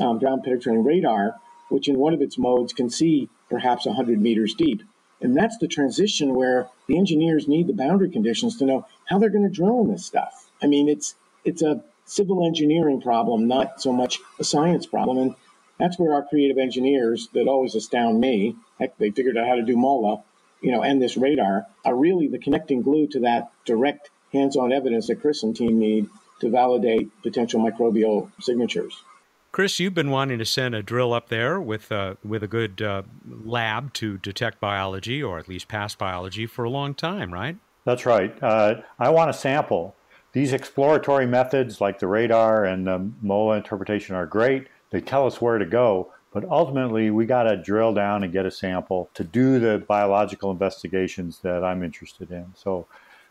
[0.00, 1.36] um, ground penetrating radar,
[1.68, 4.82] which in one of its modes can see perhaps 100 meters deep.
[5.20, 9.30] And that's the transition where the engineers need the boundary conditions to know how they're
[9.30, 10.50] going to drill in this stuff.
[10.62, 15.18] I mean, it's it's a civil engineering problem, not so much a science problem.
[15.18, 15.34] And
[15.78, 19.62] that's where our creative engineers that always astound me, heck, they figured out how to
[19.62, 20.22] do MOLA,
[20.60, 25.06] you know, and this radar, are really the connecting glue to that direct hands-on evidence
[25.08, 26.08] that Chris and team need
[26.40, 29.02] to validate potential microbial signatures.
[29.50, 32.82] Chris, you've been wanting to send a drill up there with uh, with a good
[32.82, 37.56] uh, lab to detect biology, or at least past biology, for a long time, right?
[37.84, 38.36] That's right.
[38.42, 39.96] Uh, I want a sample.
[40.32, 44.68] These exploratory methods, like the radar and the MOLA interpretation, are great.
[44.90, 48.44] They tell us where to go, but ultimately, we got to drill down and get
[48.44, 52.52] a sample to do the biological investigations that I'm interested in.
[52.54, 52.86] So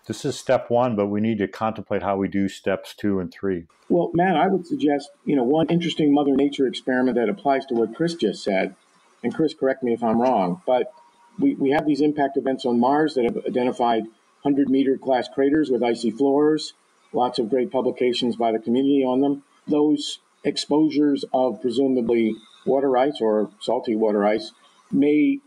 [0.07, 3.31] this is step one, but we need to contemplate how we do steps two and
[3.31, 3.65] three.
[3.89, 7.75] Well, Matt, I would suggest, you know, one interesting Mother Nature experiment that applies to
[7.75, 8.75] what Chris just said,
[9.23, 10.93] and Chris, correct me if I'm wrong, but
[11.37, 14.03] we, we have these impact events on Mars that have identified
[14.43, 16.73] 100 meter class craters with icy floors,
[17.11, 19.43] lots of great publications by the community on them.
[19.67, 24.51] Those exposures of presumably water ice or salty water ice
[24.91, 25.39] may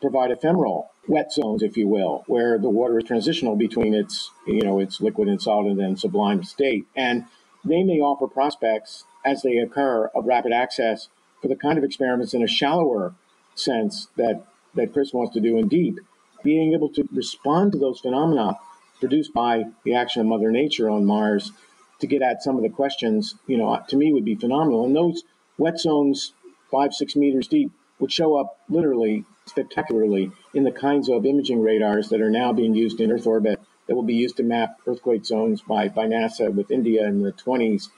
[0.00, 4.62] provide ephemeral wet zones, if you will, where the water is transitional between its, you
[4.62, 6.86] know, its liquid and solid and sublime state.
[6.94, 7.24] And
[7.64, 11.08] they may offer prospects as they occur of rapid access
[11.40, 13.14] for the kind of experiments in a shallower
[13.54, 14.44] sense that,
[14.74, 15.98] that Chris wants to do in deep.
[16.44, 18.58] Being able to respond to those phenomena
[19.00, 21.52] produced by the action of Mother Nature on Mars
[22.00, 24.84] to get at some of the questions, you know, to me would be phenomenal.
[24.84, 25.24] And those
[25.56, 26.32] wet zones,
[26.70, 32.08] five, six meters deep, would show up literally spectacularly in the kinds of imaging radars
[32.10, 35.24] that are now being used in Earth orbit that will be used to map earthquake
[35.24, 37.88] zones by, by NASA with India in the 20s.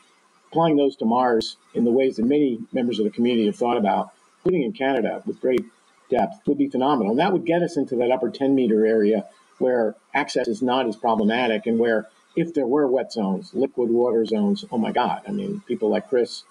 [0.49, 3.77] Applying those to Mars in the ways that many members of the community have thought
[3.77, 5.65] about, including in Canada with great
[6.11, 7.13] depth, would be phenomenal.
[7.13, 9.27] And that would get us into that upper 10 meter area
[9.59, 14.25] where access is not as problematic and where if there were wet zones, liquid water
[14.25, 16.45] zones, oh my God, I mean, people like Chris,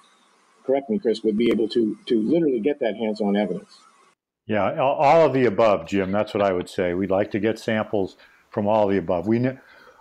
[0.69, 3.77] correct me, Chris, would be able to, to literally get that hands on evidence.
[4.45, 6.11] Yeah, all of the above, Jim.
[6.11, 6.93] That's what I would say.
[6.93, 8.17] We'd like to get samples
[8.51, 9.27] from all the above.
[9.27, 9.47] We,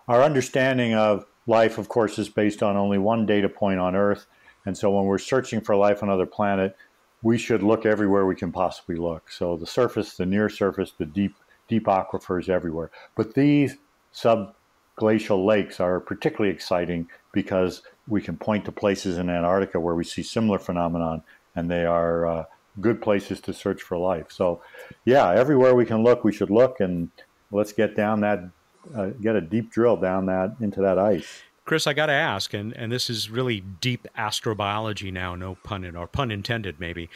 [0.09, 4.27] our understanding of life, of course, is based on only one data point on Earth,
[4.67, 6.77] and so when we're searching for life on another planet,
[7.23, 9.31] we should look everywhere we can possibly look.
[9.31, 11.35] So the surface, the near surface, the deep
[11.69, 12.91] deep aquifers everywhere.
[13.15, 13.77] But these
[14.15, 20.05] subglacial lakes are particularly exciting because we can point to places in Antarctica where we
[20.05, 21.23] see similar phenomenon,
[21.55, 22.45] and they are uh,
[22.81, 24.27] good places to search for life.
[24.31, 24.63] So,
[25.05, 27.11] yeah, everywhere we can look, we should look, and
[27.51, 28.51] let's get down that
[28.95, 31.43] uh, get a deep drill down that into that ice.
[31.65, 35.85] Chris, I got to ask, and, and this is really deep astrobiology now, no pun
[35.85, 37.11] in, or pun intended, maybe.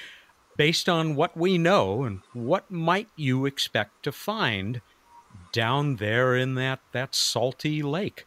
[0.56, 4.82] Based on what we know, and what might you expect to find
[5.52, 8.26] down there in that, that salty lake?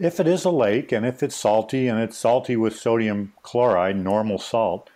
[0.00, 3.96] If it is a lake, and if it's salty, and it's salty with sodium chloride,
[3.96, 4.90] normal salt,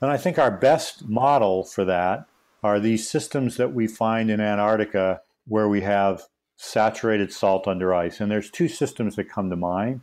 [0.00, 2.26] then I think our best model for that
[2.62, 6.22] are these systems that we find in Antarctica where we have
[6.56, 8.20] saturated salt under ice.
[8.20, 10.00] And there's two systems that come to mind.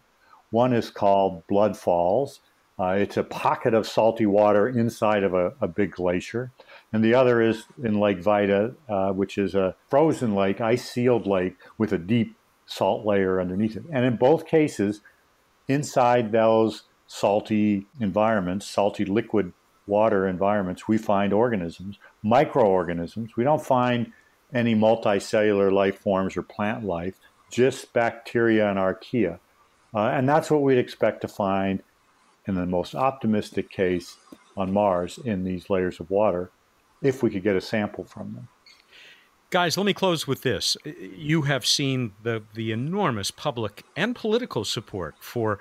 [0.50, 2.42] One is called Blood Falls.
[2.78, 6.52] Uh, it's a pocket of salty water inside of a, a, big glacier.
[6.92, 11.28] And the other is in Lake Vida, uh, which is a frozen lake, ice sealed
[11.28, 12.36] lake with a deep
[12.72, 13.84] salt layer underneath it.
[13.92, 15.02] And in both cases,
[15.68, 19.52] inside those salty environments, salty liquid
[19.88, 23.36] water environments, we find organisms, microorganisms.
[23.36, 24.14] We don't find
[24.54, 27.16] any multicellular life forms or plant life,
[27.52, 29.40] just bacteria and archaea.
[29.94, 31.84] Uh, and that's what we'd expect to find
[32.48, 34.16] in the most optimistic case
[34.56, 36.52] on Mars in these layers of water
[37.02, 38.48] if we could get a sample from them.
[39.52, 40.78] Guys, let me close with this.
[40.86, 45.60] You have seen the, the enormous public and political support for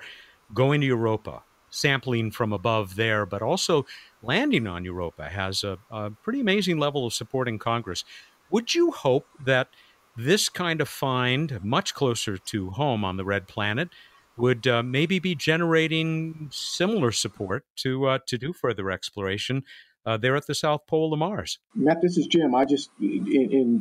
[0.53, 3.85] going to Europa, sampling from above there, but also
[4.23, 8.05] landing on Europa has a, a pretty amazing level of support in Congress.
[8.49, 9.67] Would you hope that
[10.15, 13.89] this kind of find, much closer to home on the red planet,
[14.37, 19.65] would uh, maybe be generating similar support to uh, to do further exploration
[20.05, 21.59] uh, there at the South Pole of Mars.
[21.75, 22.55] Matt, this is Jim.
[22.55, 23.27] I just in,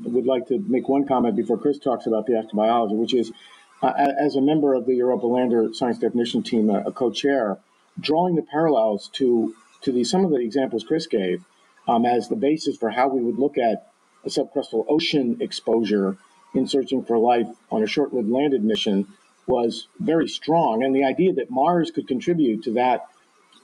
[0.05, 3.33] in, would like to make one comment before Chris talks about the astrobiology, which is
[3.83, 7.59] uh, as a member of the Europa Lander Science Definition Team, a, a co-chair,
[7.99, 11.45] drawing the parallels to to the some of the examples Chris gave
[11.89, 13.91] um, as the basis for how we would look at
[14.25, 16.19] a subcrustal ocean exposure
[16.55, 19.07] in searching for life on a short lived landed mission
[19.47, 20.85] was very strong.
[20.85, 23.07] And the idea that Mars could contribute to that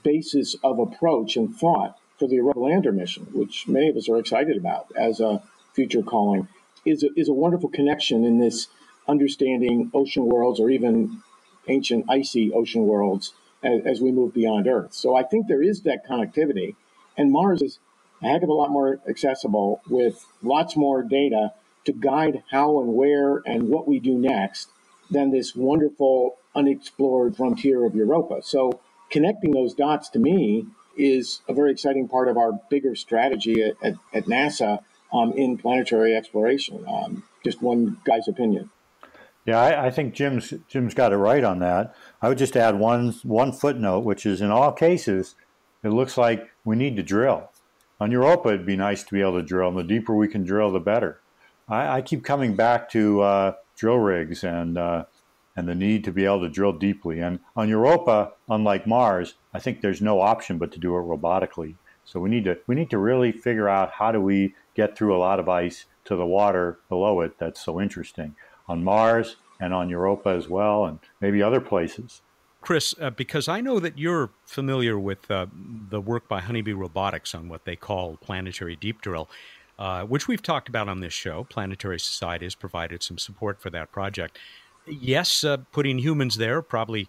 [0.02, 4.18] basis of approach and thought for the Europa Lander mission, which many of us are
[4.18, 5.42] excited about as a
[5.74, 6.48] future calling,
[6.84, 8.68] is a, is a wonderful connection in this
[9.08, 11.22] understanding ocean worlds or even
[11.68, 14.94] ancient icy ocean worlds as, as we move beyond Earth.
[14.94, 16.74] So I think there is that connectivity.
[17.16, 17.78] And Mars is
[18.22, 21.52] a heck of a lot more accessible with lots more data
[21.84, 24.68] to guide how and where and what we do next
[25.10, 28.42] than this wonderful unexplored frontier of Europa.
[28.42, 33.62] So connecting those dots to me is a very exciting part of our bigger strategy
[33.62, 34.82] at, at, at NASA
[35.12, 36.84] um, in planetary exploration.
[36.88, 38.70] Um, just one guy's opinion.
[39.44, 41.94] Yeah, I, I, think Jim's Jim's got it right on that.
[42.20, 45.36] I would just add one one footnote, which is in all cases,
[45.84, 47.50] it looks like we need to drill.
[48.00, 50.42] On Europa, it'd be nice to be able to drill, and the deeper we can
[50.42, 51.20] drill, the better.
[51.68, 55.04] I, I keep coming back to uh, drill rigs and uh,
[55.56, 57.20] and the need to be able to drill deeply.
[57.20, 61.76] And on Europa, unlike Mars, I think there's no option but to do it robotically.
[62.04, 65.16] So we need to we need to really figure out how do we get through
[65.16, 67.38] a lot of ice to the water below it.
[67.38, 68.36] That's so interesting
[68.68, 72.22] on Mars and on Europa as well, and maybe other places.
[72.60, 75.46] Chris, uh, because I know that you're familiar with uh,
[75.88, 79.28] the work by Honeybee Robotics on what they call planetary deep drill,
[79.78, 81.44] uh, which we've talked about on this show.
[81.44, 84.38] Planetary Society has provided some support for that project.
[84.86, 87.08] Yes, uh, putting humans there probably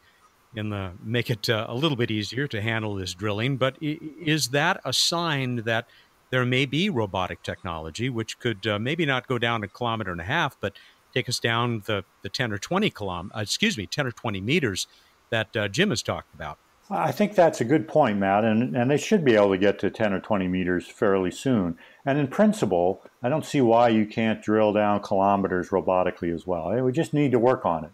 [0.56, 3.58] in the make it uh, a little bit easier to handle this drilling.
[3.58, 5.88] But is that a sign that
[6.30, 10.22] there may be robotic technology which could uh, maybe not go down a kilometer and
[10.22, 10.74] a half, but
[11.14, 14.88] take us down the, the 10 or 20 kilom, excuse me, 10 or 20 meters
[15.30, 16.58] that uh, Jim has talked about.
[16.90, 19.78] I think that's a good point, Matt, and, and they should be able to get
[19.80, 21.78] to 10 or 20 meters fairly soon.
[22.08, 26.72] And in principle, I don't see why you can't drill down kilometers robotically as well.
[26.82, 27.92] We just need to work on it.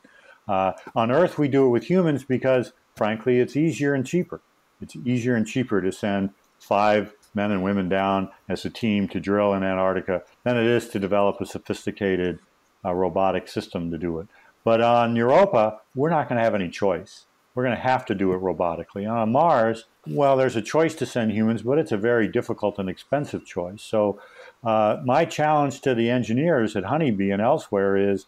[0.47, 4.39] Uh, on Earth, we do it with humans because, frankly, it's easier and cheaper.
[4.82, 9.19] It's easier and cheaper to send five men and women down as a team to
[9.19, 12.38] drill in Antarctica than it is to develop a sophisticated
[12.86, 14.28] uh, robotic system to do it.
[14.63, 17.26] But on Europa, we're not going to have any choice.
[17.56, 19.10] We're going to have to do it robotically.
[19.12, 22.89] On Mars, well, there's a choice to send humans, but it's a very difficult and
[22.89, 23.81] expensive choice.
[23.81, 24.19] So,
[24.63, 28.25] uh, my challenge to the engineers at Honeybee and elsewhere is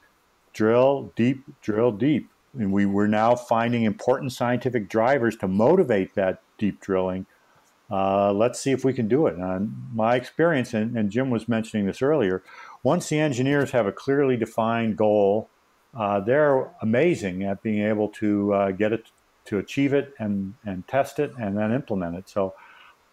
[0.54, 2.30] drill deep, drill deep.
[2.58, 7.26] And we, we're now finding important scientific drivers to motivate that deep drilling.
[7.92, 9.36] Uh, let's see if we can do it.
[9.36, 12.42] And my experience, and, and Jim was mentioning this earlier,
[12.84, 15.50] once the engineers have a clearly defined goal
[15.96, 19.06] uh, they're amazing at being able to uh, get it
[19.46, 22.30] to achieve it and, and test it and then implement it.
[22.30, 22.54] So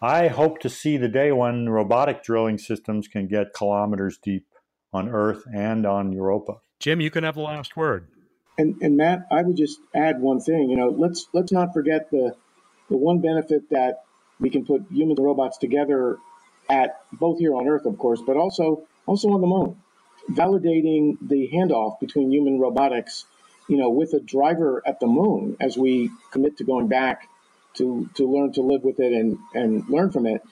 [0.00, 4.46] I hope to see the day when robotic drilling systems can get kilometers deep
[4.92, 6.54] on Earth and on Europa.
[6.78, 8.08] Jim, you can have the last word.
[8.58, 10.68] And, and Matt, I would just add one thing.
[10.68, 12.34] You know, let's let's not forget the
[12.90, 14.02] the one benefit that
[14.40, 16.18] we can put humans and robots together
[16.68, 19.76] at both here on Earth, of course, but also also on the moon,
[20.30, 23.24] validating the handoff between human robotics,
[23.68, 27.28] you know, with a driver at the moon as we commit to going back
[27.74, 30.42] to to learn to live with it and and learn from it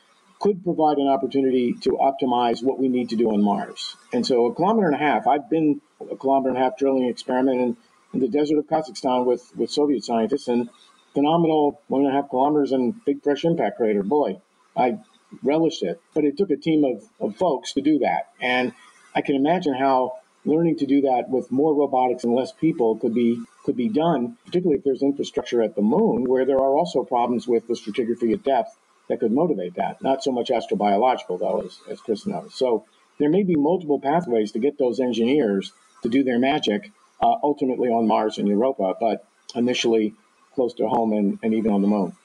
[0.40, 3.94] could provide an opportunity to optimize what we need to do on Mars.
[4.12, 7.04] And so a kilometer and a half, I've been a kilometer and a half drilling
[7.04, 7.76] experiment in,
[8.14, 10.70] in the desert of Kazakhstan with, with Soviet scientists and
[11.12, 14.02] phenomenal one and a half kilometers and big fresh impact crater.
[14.02, 14.40] Boy,
[14.74, 14.98] I
[15.42, 16.00] relished it.
[16.14, 18.30] But it took a team of, of folks to do that.
[18.40, 18.72] And
[19.14, 23.14] I can imagine how learning to do that with more robotics and less people could
[23.14, 27.04] be could be done, particularly if there's infrastructure at the moon, where there are also
[27.04, 28.74] problems with the stratigraphy at depth
[29.08, 30.00] that could motivate that.
[30.02, 32.54] Not so much astrobiological, though, as, as Chris knows.
[32.54, 32.86] So
[33.18, 35.72] there may be multiple pathways to get those engineers
[36.02, 40.14] to do their magic, uh, ultimately on Mars and Europa, but initially
[40.54, 42.16] close to home and, and even on the moon.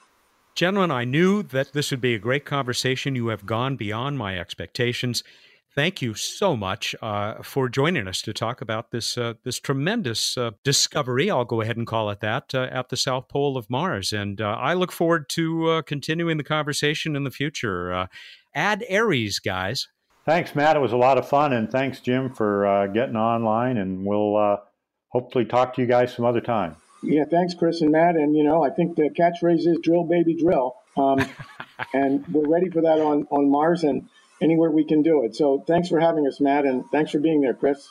[0.54, 3.14] Gentlemen, I knew that this would be a great conversation.
[3.14, 5.22] You have gone beyond my expectations.
[5.76, 10.38] Thank you so much uh, for joining us to talk about this uh, this tremendous
[10.38, 11.30] uh, discovery.
[11.30, 14.40] I'll go ahead and call it that uh, at the South Pole of Mars, and
[14.40, 18.08] uh, I look forward to uh, continuing the conversation in the future.
[18.54, 19.88] Ad astra, guys.
[20.24, 20.76] Thanks, Matt.
[20.76, 23.76] It was a lot of fun, and thanks, Jim, for getting online.
[23.76, 24.58] And we'll
[25.08, 26.76] hopefully talk to you guys some other time.
[27.02, 28.16] Yeah, thanks, Chris and Matt.
[28.16, 31.18] And you know, I think the catchphrase is "drill, baby, drill," um,
[31.92, 33.84] and we're ready for that on on Mars.
[33.84, 34.08] And
[34.42, 35.34] anywhere we can do it.
[35.34, 37.90] So thanks for having us, Matt, and thanks for being there, Chris.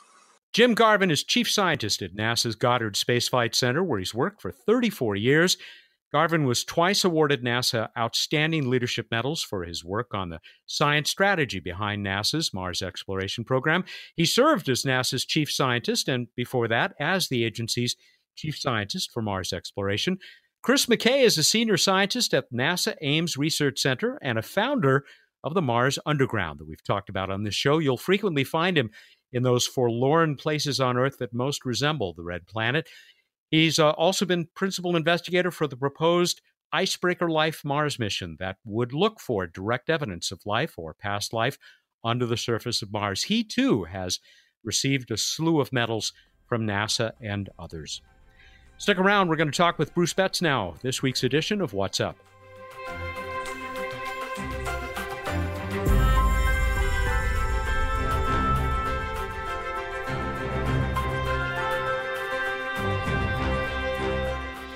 [0.53, 4.51] Jim Garvin is chief scientist at NASA's Goddard Space Flight Center, where he's worked for
[4.51, 5.57] 34 years.
[6.13, 11.59] Garvin was twice awarded NASA Outstanding Leadership Medals for his work on the science strategy
[11.59, 13.83] behind NASA's Mars exploration program.
[14.15, 17.97] He served as NASA's chief scientist and before that as the agency's
[18.37, 20.19] chief scientist for Mars exploration.
[20.61, 25.03] Chris McKay is a senior scientist at NASA Ames Research Center and a founder
[25.45, 27.77] of the Mars Underground that we've talked about on this show.
[27.77, 28.89] You'll frequently find him
[29.31, 32.89] in those forlorn places on Earth that most resemble the red planet.
[33.51, 36.41] He's uh, also been principal investigator for the proposed
[36.73, 41.57] Icebreaker Life Mars mission that would look for direct evidence of life or past life
[42.03, 43.23] under the surface of Mars.
[43.23, 44.19] He too has
[44.63, 46.11] received a slew of medals
[46.47, 48.01] from NASA and others.
[48.77, 52.01] Stick around, we're going to talk with Bruce Betts now, this week's edition of What's
[52.01, 52.17] Up.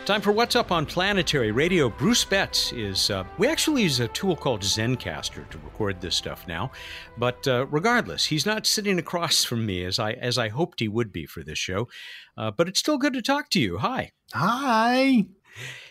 [0.10, 1.88] Time for What's Up on Planetary Radio.
[1.88, 6.47] Bruce Betts is, uh, we actually use a tool called Zencastr to record this stuff
[6.47, 6.72] now.
[7.20, 10.88] But uh, regardless, he's not sitting across from me as I, as I hoped he
[10.88, 11.89] would be for this show.
[12.36, 13.78] Uh, but it's still good to talk to you.
[13.78, 14.14] Hi.
[14.34, 15.28] Hi.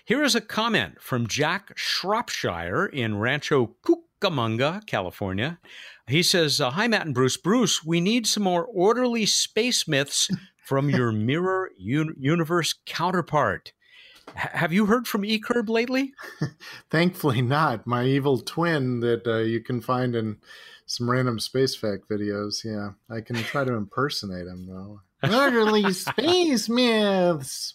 [0.05, 5.61] Here is a comment from Jack Shropshire in Rancho Cucamonga, California.
[6.09, 7.37] He says, uh, Hi, Matt and Bruce.
[7.37, 10.29] Bruce, we need some more orderly space myths
[10.64, 13.75] from your mirror un- universe counterpart
[14.35, 16.12] have you heard from eCurb lately?
[16.91, 17.87] Thankfully, not.
[17.87, 20.39] My evil twin that uh, you can find in
[20.87, 22.64] some random space fact videos.
[22.64, 25.01] Yeah, I can try to impersonate him though.
[25.22, 27.74] Utterly space myths.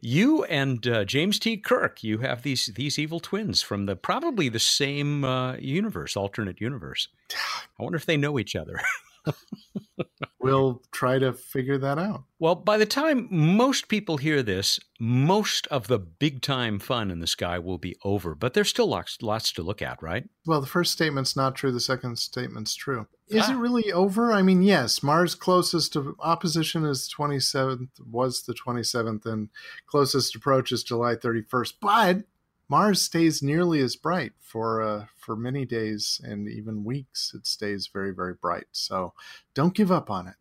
[0.00, 1.56] you and uh, James T.
[1.56, 6.60] Kirk, you have these these evil twins from the probably the same uh, universe, alternate
[6.60, 7.08] universe.
[7.78, 8.80] I wonder if they know each other.
[10.40, 12.24] we'll try to figure that out.
[12.38, 17.20] Well, by the time most people hear this, most of the big time fun in
[17.20, 20.24] the sky will be over, but there's still lots, lots to look at, right?
[20.46, 23.06] Well, the first statement's not true, the second statement's true.
[23.28, 23.52] Is ah.
[23.52, 24.32] it really over?
[24.32, 29.50] I mean, yes, Mars closest to opposition is 27th, was the 27th, and
[29.86, 32.22] closest approach is July 31st, but
[32.70, 37.32] Mars stays nearly as bright for uh, for many days and even weeks.
[37.34, 38.68] It stays very very bright.
[38.70, 39.12] So
[39.54, 40.36] don't give up on it.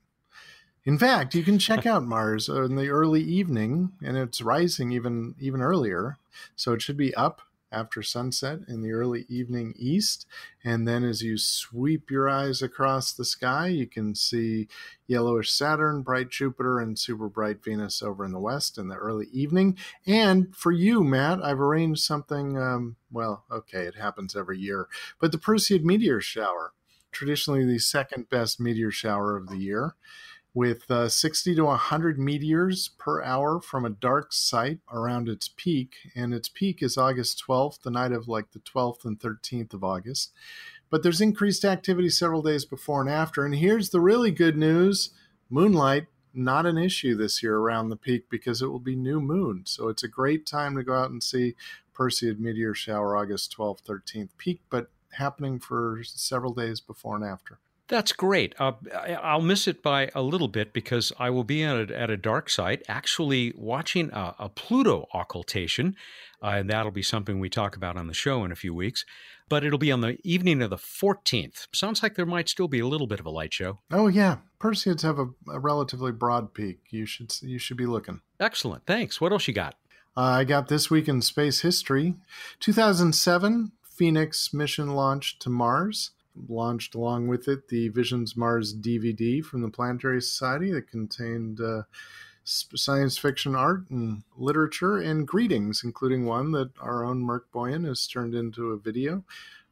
[0.86, 5.34] In fact, you can check out Mars in the early evening, and it's rising even
[5.40, 6.20] even earlier.
[6.56, 7.42] So it should be up
[7.72, 10.26] after sunset in the early evening east.
[10.64, 14.68] And then as you sweep your eyes across the sky, you can see
[15.08, 19.28] yellowish Saturn, bright Jupiter, and super bright Venus over in the west in the early
[19.32, 19.78] evening.
[20.06, 22.58] And for you, Matt, I've arranged something.
[22.58, 24.88] Um, well, okay, it happens every year,
[25.20, 26.74] but the Perseid meteor shower,
[27.12, 29.96] traditionally the second best meteor shower of the year
[30.54, 35.96] with uh, 60 to 100 meteors per hour from a dark site around its peak.
[36.16, 39.84] And its peak is August 12th, the night of like the 12th and 13th of
[39.84, 40.32] August.
[40.90, 43.46] But there's increased activity several days before and after.
[43.46, 45.12] And here's the really good news
[45.52, 49.64] Moonlight, not an issue this year around the peak because it will be new moon.
[49.66, 51.56] So it's a great time to go out and see
[51.94, 57.60] Perseid meteor shower August 12th, 13th peak, but happening for several days before and after.
[57.90, 58.54] That's great.
[58.60, 58.74] Uh,
[59.22, 62.18] I'll miss it by a little bit because I will be at a, at a
[62.18, 65.96] dark site actually watching a, a Pluto occultation,
[66.42, 69.06] uh, and that'll be something we talk about on the show in a few weeks.
[69.50, 71.68] But it'll be on the evening of the 14th.
[71.74, 73.80] Sounds like there might still be a little bit of a light show.
[73.92, 76.82] Oh yeah, Perseids have a, a relatively broad peak.
[76.92, 78.22] You should you should be looking.
[78.40, 78.86] Excellent.
[78.86, 79.20] Thanks.
[79.20, 79.74] What else you got?
[80.16, 82.14] Uh, I got this week in space history.
[82.60, 86.12] 2007, Phoenix mission launched to Mars
[86.48, 91.84] launched along with it the Visions Mars DVD from the Planetary Society that contained uh,
[92.44, 98.08] science fiction art and literature and greetings, including one that our own Merc Boyan has
[98.08, 99.24] turned into a video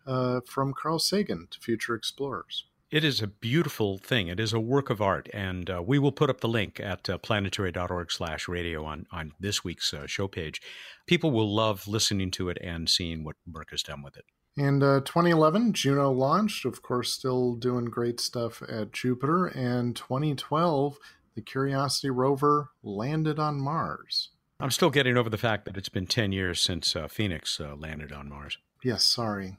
[0.05, 2.65] uh, from Carl Sagan to future explorers.
[2.89, 4.30] It is a beautiful thing.
[4.30, 7.09] It is a work of art, and uh, we will put up the link at
[7.09, 10.61] uh, planetary.org/radio on on this week's uh, show page.
[11.05, 14.24] People will love listening to it and seeing what Merc has done with it.
[14.58, 19.45] And uh, 2011, Juno launched, of course, still doing great stuff at Jupiter.
[19.45, 20.97] And 2012,
[21.36, 24.32] the Curiosity rover landed on Mars.
[24.60, 27.76] I'm still getting over the fact that it's been 10 years since uh, Phoenix uh,
[27.76, 28.58] landed on Mars.
[28.84, 29.58] Yes, sorry.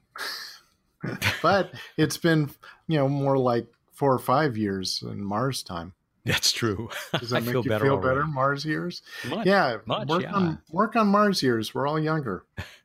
[1.42, 2.50] but it's been,
[2.88, 5.92] you know, more like four or five years in Mars time.
[6.24, 6.90] That's true.
[7.18, 8.26] Does that I make feel you better feel better?
[8.26, 9.02] Mars years?
[9.28, 10.32] Much, yeah, much, work yeah.
[10.32, 11.74] on work on Mars years.
[11.74, 12.44] We're all younger.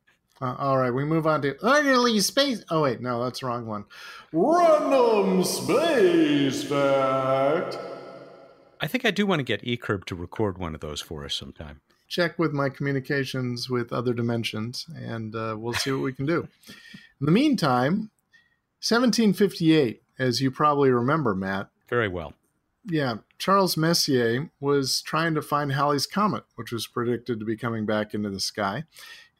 [0.43, 2.65] Uh, all right, we move on to utterly space.
[2.69, 3.85] Oh wait, no, that's the wrong one.
[4.33, 7.77] Random space fact.
[8.81, 11.33] I think I do want to get eCurb to record one of those for us
[11.33, 11.79] sometime.
[12.09, 16.49] Check with my communications with other dimensions, and uh, we'll see what we can do.
[17.21, 18.11] In the meantime,
[18.81, 21.69] 1758, as you probably remember, Matt.
[21.87, 22.33] Very well.
[22.85, 27.85] Yeah, Charles Messier was trying to find Halley's Comet, which was predicted to be coming
[27.85, 28.83] back into the sky.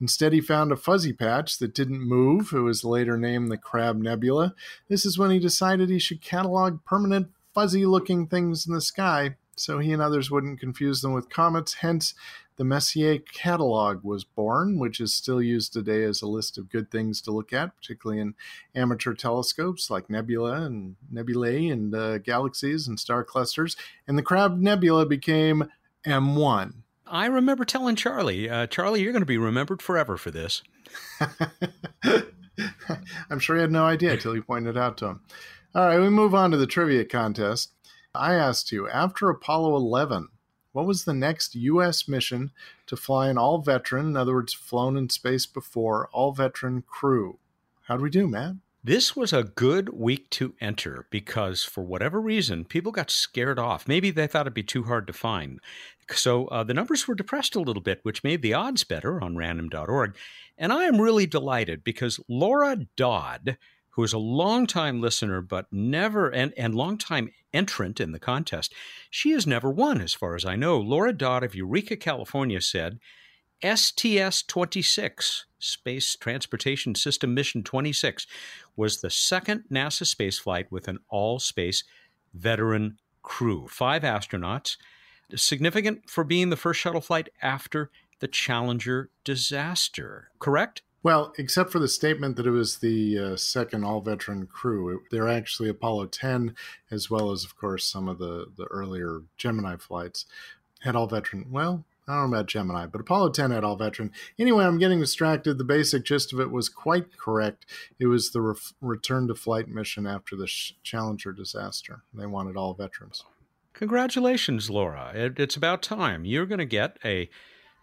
[0.04, 2.52] Instead, he found a fuzzy patch that didn't move.
[2.52, 4.54] It was later named the Crab Nebula.
[4.90, 9.38] This is when he decided he should catalog permanent fuzzy looking things in the sky
[9.56, 11.76] so he and others wouldn't confuse them with comets.
[11.76, 12.16] Hence,
[12.58, 16.92] the Messier catalog was born, which is still used today as a list of good
[16.92, 18.36] things to look at, particularly in
[18.76, 23.78] amateur telescopes like nebula and nebulae and uh, galaxies and star clusters.
[24.06, 25.70] And the Crab Nebula became
[26.06, 26.83] M1.
[27.14, 30.64] I remember telling Charlie, uh, Charlie, you're going to be remembered forever for this.
[33.30, 35.22] I'm sure he had no idea until you pointed it out to him.
[35.76, 37.72] All right, we move on to the trivia contest.
[38.16, 40.30] I asked you, after Apollo 11,
[40.72, 42.08] what was the next U.S.
[42.08, 42.50] mission
[42.88, 47.38] to fly an all veteran, in other words, flown in space before, all veteran crew?
[47.84, 48.56] How'd we do, Matt?
[48.86, 53.88] This was a good week to enter because, for whatever reason, people got scared off.
[53.88, 55.62] Maybe they thought it'd be too hard to find.
[56.12, 59.38] So uh, the numbers were depressed a little bit, which made the odds better on
[59.38, 60.18] random.org.
[60.58, 63.58] And I am really delighted because Laura Dodd,
[63.92, 68.74] who is a longtime listener but never and, and longtime entrant in the contest,
[69.10, 70.78] she has never won, as far as I know.
[70.78, 73.00] Laura Dodd of Eureka, California said,
[73.64, 78.28] STS 26, Space Transportation System Mission 26,
[78.76, 81.84] was the second NASA spaceflight with an all space
[82.34, 83.68] veteran crew.
[83.70, 84.76] Five astronauts,
[85.36, 87.90] significant for being the first shuttle flight after
[88.20, 90.82] the Challenger disaster, correct?
[91.02, 95.28] Well, except for the statement that it was the uh, second all veteran crew, they're
[95.30, 96.56] actually Apollo 10,
[96.92, 100.26] as well as, of course, some of the, the earlier Gemini flights
[100.80, 101.48] had all veteran.
[101.50, 104.12] Well, I don't know about Gemini, but Apollo 10 had all veteran.
[104.38, 105.58] Anyway, I'm getting distracted.
[105.58, 107.66] The basic gist of it was quite correct.
[107.98, 110.52] It was the re- return to flight mission after the
[110.84, 112.04] Challenger disaster.
[112.14, 113.24] They wanted all veterans.
[113.74, 115.12] Congratulations, Laura.
[115.16, 116.26] It, it's about time.
[116.26, 117.30] You're going to get a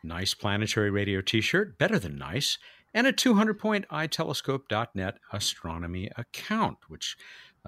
[0.03, 2.59] nice planetary radio t shirt, better than nice,
[2.93, 7.17] and a 200 point itelescope.net astronomy account, which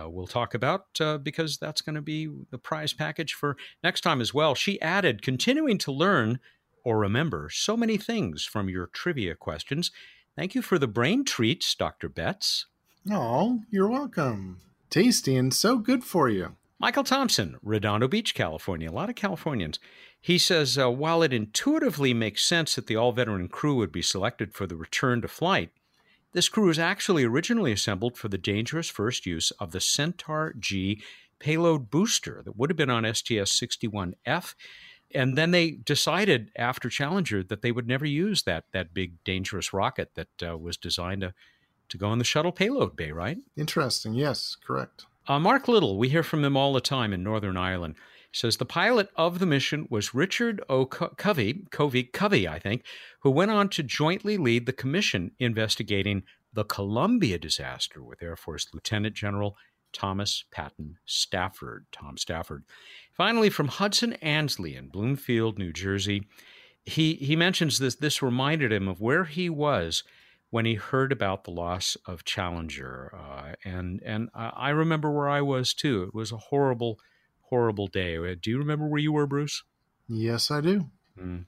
[0.01, 4.01] uh, we'll talk about uh, because that's going to be the prize package for next
[4.03, 4.55] time as well.
[4.55, 6.39] She added, continuing to learn
[6.85, 9.91] or remember so many things from your trivia questions.
[10.37, 12.09] Thank you for the brain treats, Dr.
[12.09, 12.67] Betts.
[13.11, 14.61] Oh, you're welcome.
[14.91, 16.57] Tasty and so good for you.
[16.79, 18.91] Michael Thompson, Redondo Beach, California.
[18.91, 19.79] A lot of Californians.
[20.21, 24.03] He says, uh, while it intuitively makes sense that the all veteran crew would be
[24.03, 25.71] selected for the return to flight,
[26.33, 31.03] this crew was actually originally assembled for the dangerous first use of the Centaur G
[31.39, 34.55] payload booster that would have been on STS 61F.
[35.15, 39.73] And then they decided after Challenger that they would never use that, that big dangerous
[39.73, 41.35] rocket that uh, was designed to,
[41.91, 43.39] to go in the shuttle payload bay, right?
[43.57, 44.15] Interesting.
[44.15, 45.05] Yes, correct.
[45.27, 47.97] Uh, Mark Little, we hear from him all the time in Northern Ireland.
[48.33, 50.87] Says the pilot of the mission was Richard O.
[50.87, 52.83] Covey, Covey, Covey, I think,
[53.21, 56.23] who went on to jointly lead the commission investigating
[56.53, 59.57] the Columbia disaster with Air Force Lieutenant General
[59.93, 61.87] Thomas Patton Stafford.
[61.93, 62.65] Tom Stafford.
[63.13, 66.27] Finally, from Hudson Ansley in Bloomfield, New Jersey,
[66.85, 67.95] he, he mentions this.
[67.95, 70.03] This reminded him of where he was
[70.53, 75.41] when he heard about the loss of Challenger, uh, and and I remember where I
[75.41, 76.03] was too.
[76.03, 76.99] It was a horrible,
[77.53, 78.17] horrible day.
[78.17, 79.63] Uh, do you remember where you were, Bruce?
[80.09, 80.87] Yes, I do.
[81.21, 81.45] Mm.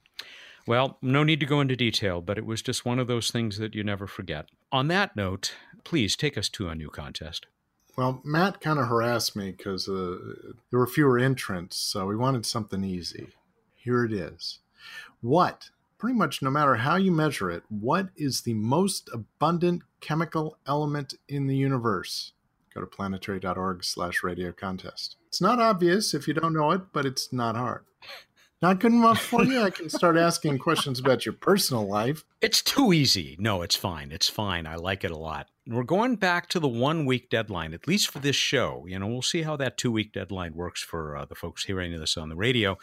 [0.67, 3.57] Well, no need to go into detail, but it was just one of those things
[3.57, 4.45] that you never forget.
[4.71, 7.47] On that note, please take us to a new contest.
[7.97, 10.17] Well, Matt kind of harassed me because uh,
[10.69, 13.29] there were fewer entrants, so we wanted something easy.
[13.73, 14.59] Here it is.
[15.21, 20.59] What, pretty much no matter how you measure it, what is the most abundant chemical
[20.67, 22.33] element in the universe?
[22.75, 25.15] Go to planetary.org slash radio contest.
[25.35, 27.83] It's not obvious if you don't know it, but it's not hard.
[28.61, 29.61] Not good enough for you?
[29.61, 32.23] I can start asking questions about your personal life.
[32.39, 33.35] It's too easy.
[33.37, 34.13] No, it's fine.
[34.13, 34.65] It's fine.
[34.65, 35.49] I like it a lot.
[35.67, 38.85] We're going back to the one week deadline, at least for this show.
[38.87, 41.91] You know, we'll see how that two week deadline works for uh, the folks hearing
[41.99, 42.77] this on the radio.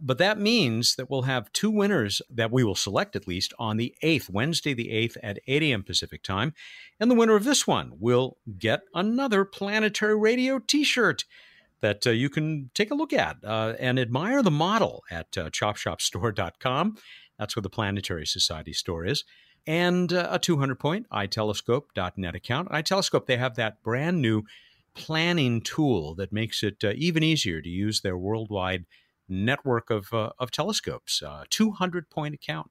[0.00, 3.78] But that means that we'll have two winners that we will select at least on
[3.78, 5.82] the 8th, Wednesday the 8th at 8 a.m.
[5.82, 6.54] Pacific time.
[7.00, 11.24] And the winner of this one will get another Planetary Radio t shirt
[11.80, 15.50] that uh, you can take a look at uh, and admire the model at uh,
[15.50, 16.96] chopshopstore.com.
[17.38, 19.24] That's where the Planetary Society store is.
[19.66, 22.70] And uh, a 200 point itelescope.net account.
[22.70, 24.44] iTelescope, they have that brand new
[24.94, 28.86] planning tool that makes it uh, even easier to use their worldwide
[29.28, 31.22] network of, uh, of telescopes.
[31.50, 32.70] 200 point account.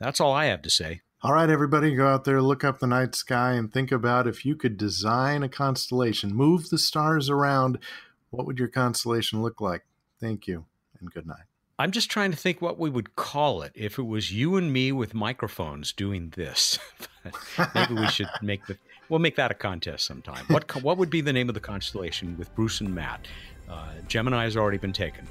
[0.00, 1.00] That's all I have to say.
[1.22, 4.46] All right, everybody, go out there, look up the night sky, and think about if
[4.46, 7.78] you could design a constellation, move the stars around
[8.30, 9.82] what would your constellation look like?
[10.20, 10.64] Thank you
[11.00, 11.44] and good night.
[11.78, 14.70] I'm just trying to think what we would call it if it was you and
[14.70, 16.78] me with microphones doing this.
[17.74, 18.76] Maybe we should make the
[19.08, 20.44] we'll make that a contest sometime.
[20.48, 23.26] What what would be the name of the constellation with Bruce and Matt?
[23.68, 25.26] Uh, Gemini has already been taken.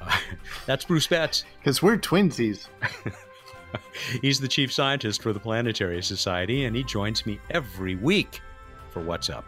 [0.00, 0.14] Uh,
[0.66, 1.44] that's Bruce Betts.
[1.58, 2.68] Because we're twinsies.
[4.22, 8.40] He's the chief scientist for the Planetary Society, and he joins me every week
[8.90, 9.44] for What's Up.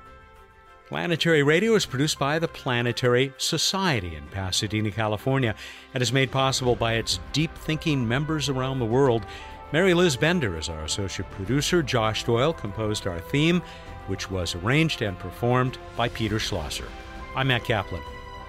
[0.90, 5.54] Planetary Radio is produced by the Planetary Society in Pasadena, California,
[5.94, 9.24] and is made possible by its deep thinking members around the world.
[9.72, 11.80] Mary Liz Bender is our associate producer.
[11.80, 13.62] Josh Doyle composed our theme,
[14.08, 16.88] which was arranged and performed by Peter Schlosser.
[17.36, 18.02] I'm Matt Kaplan.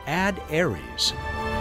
[0.08, 1.61] Ad astra.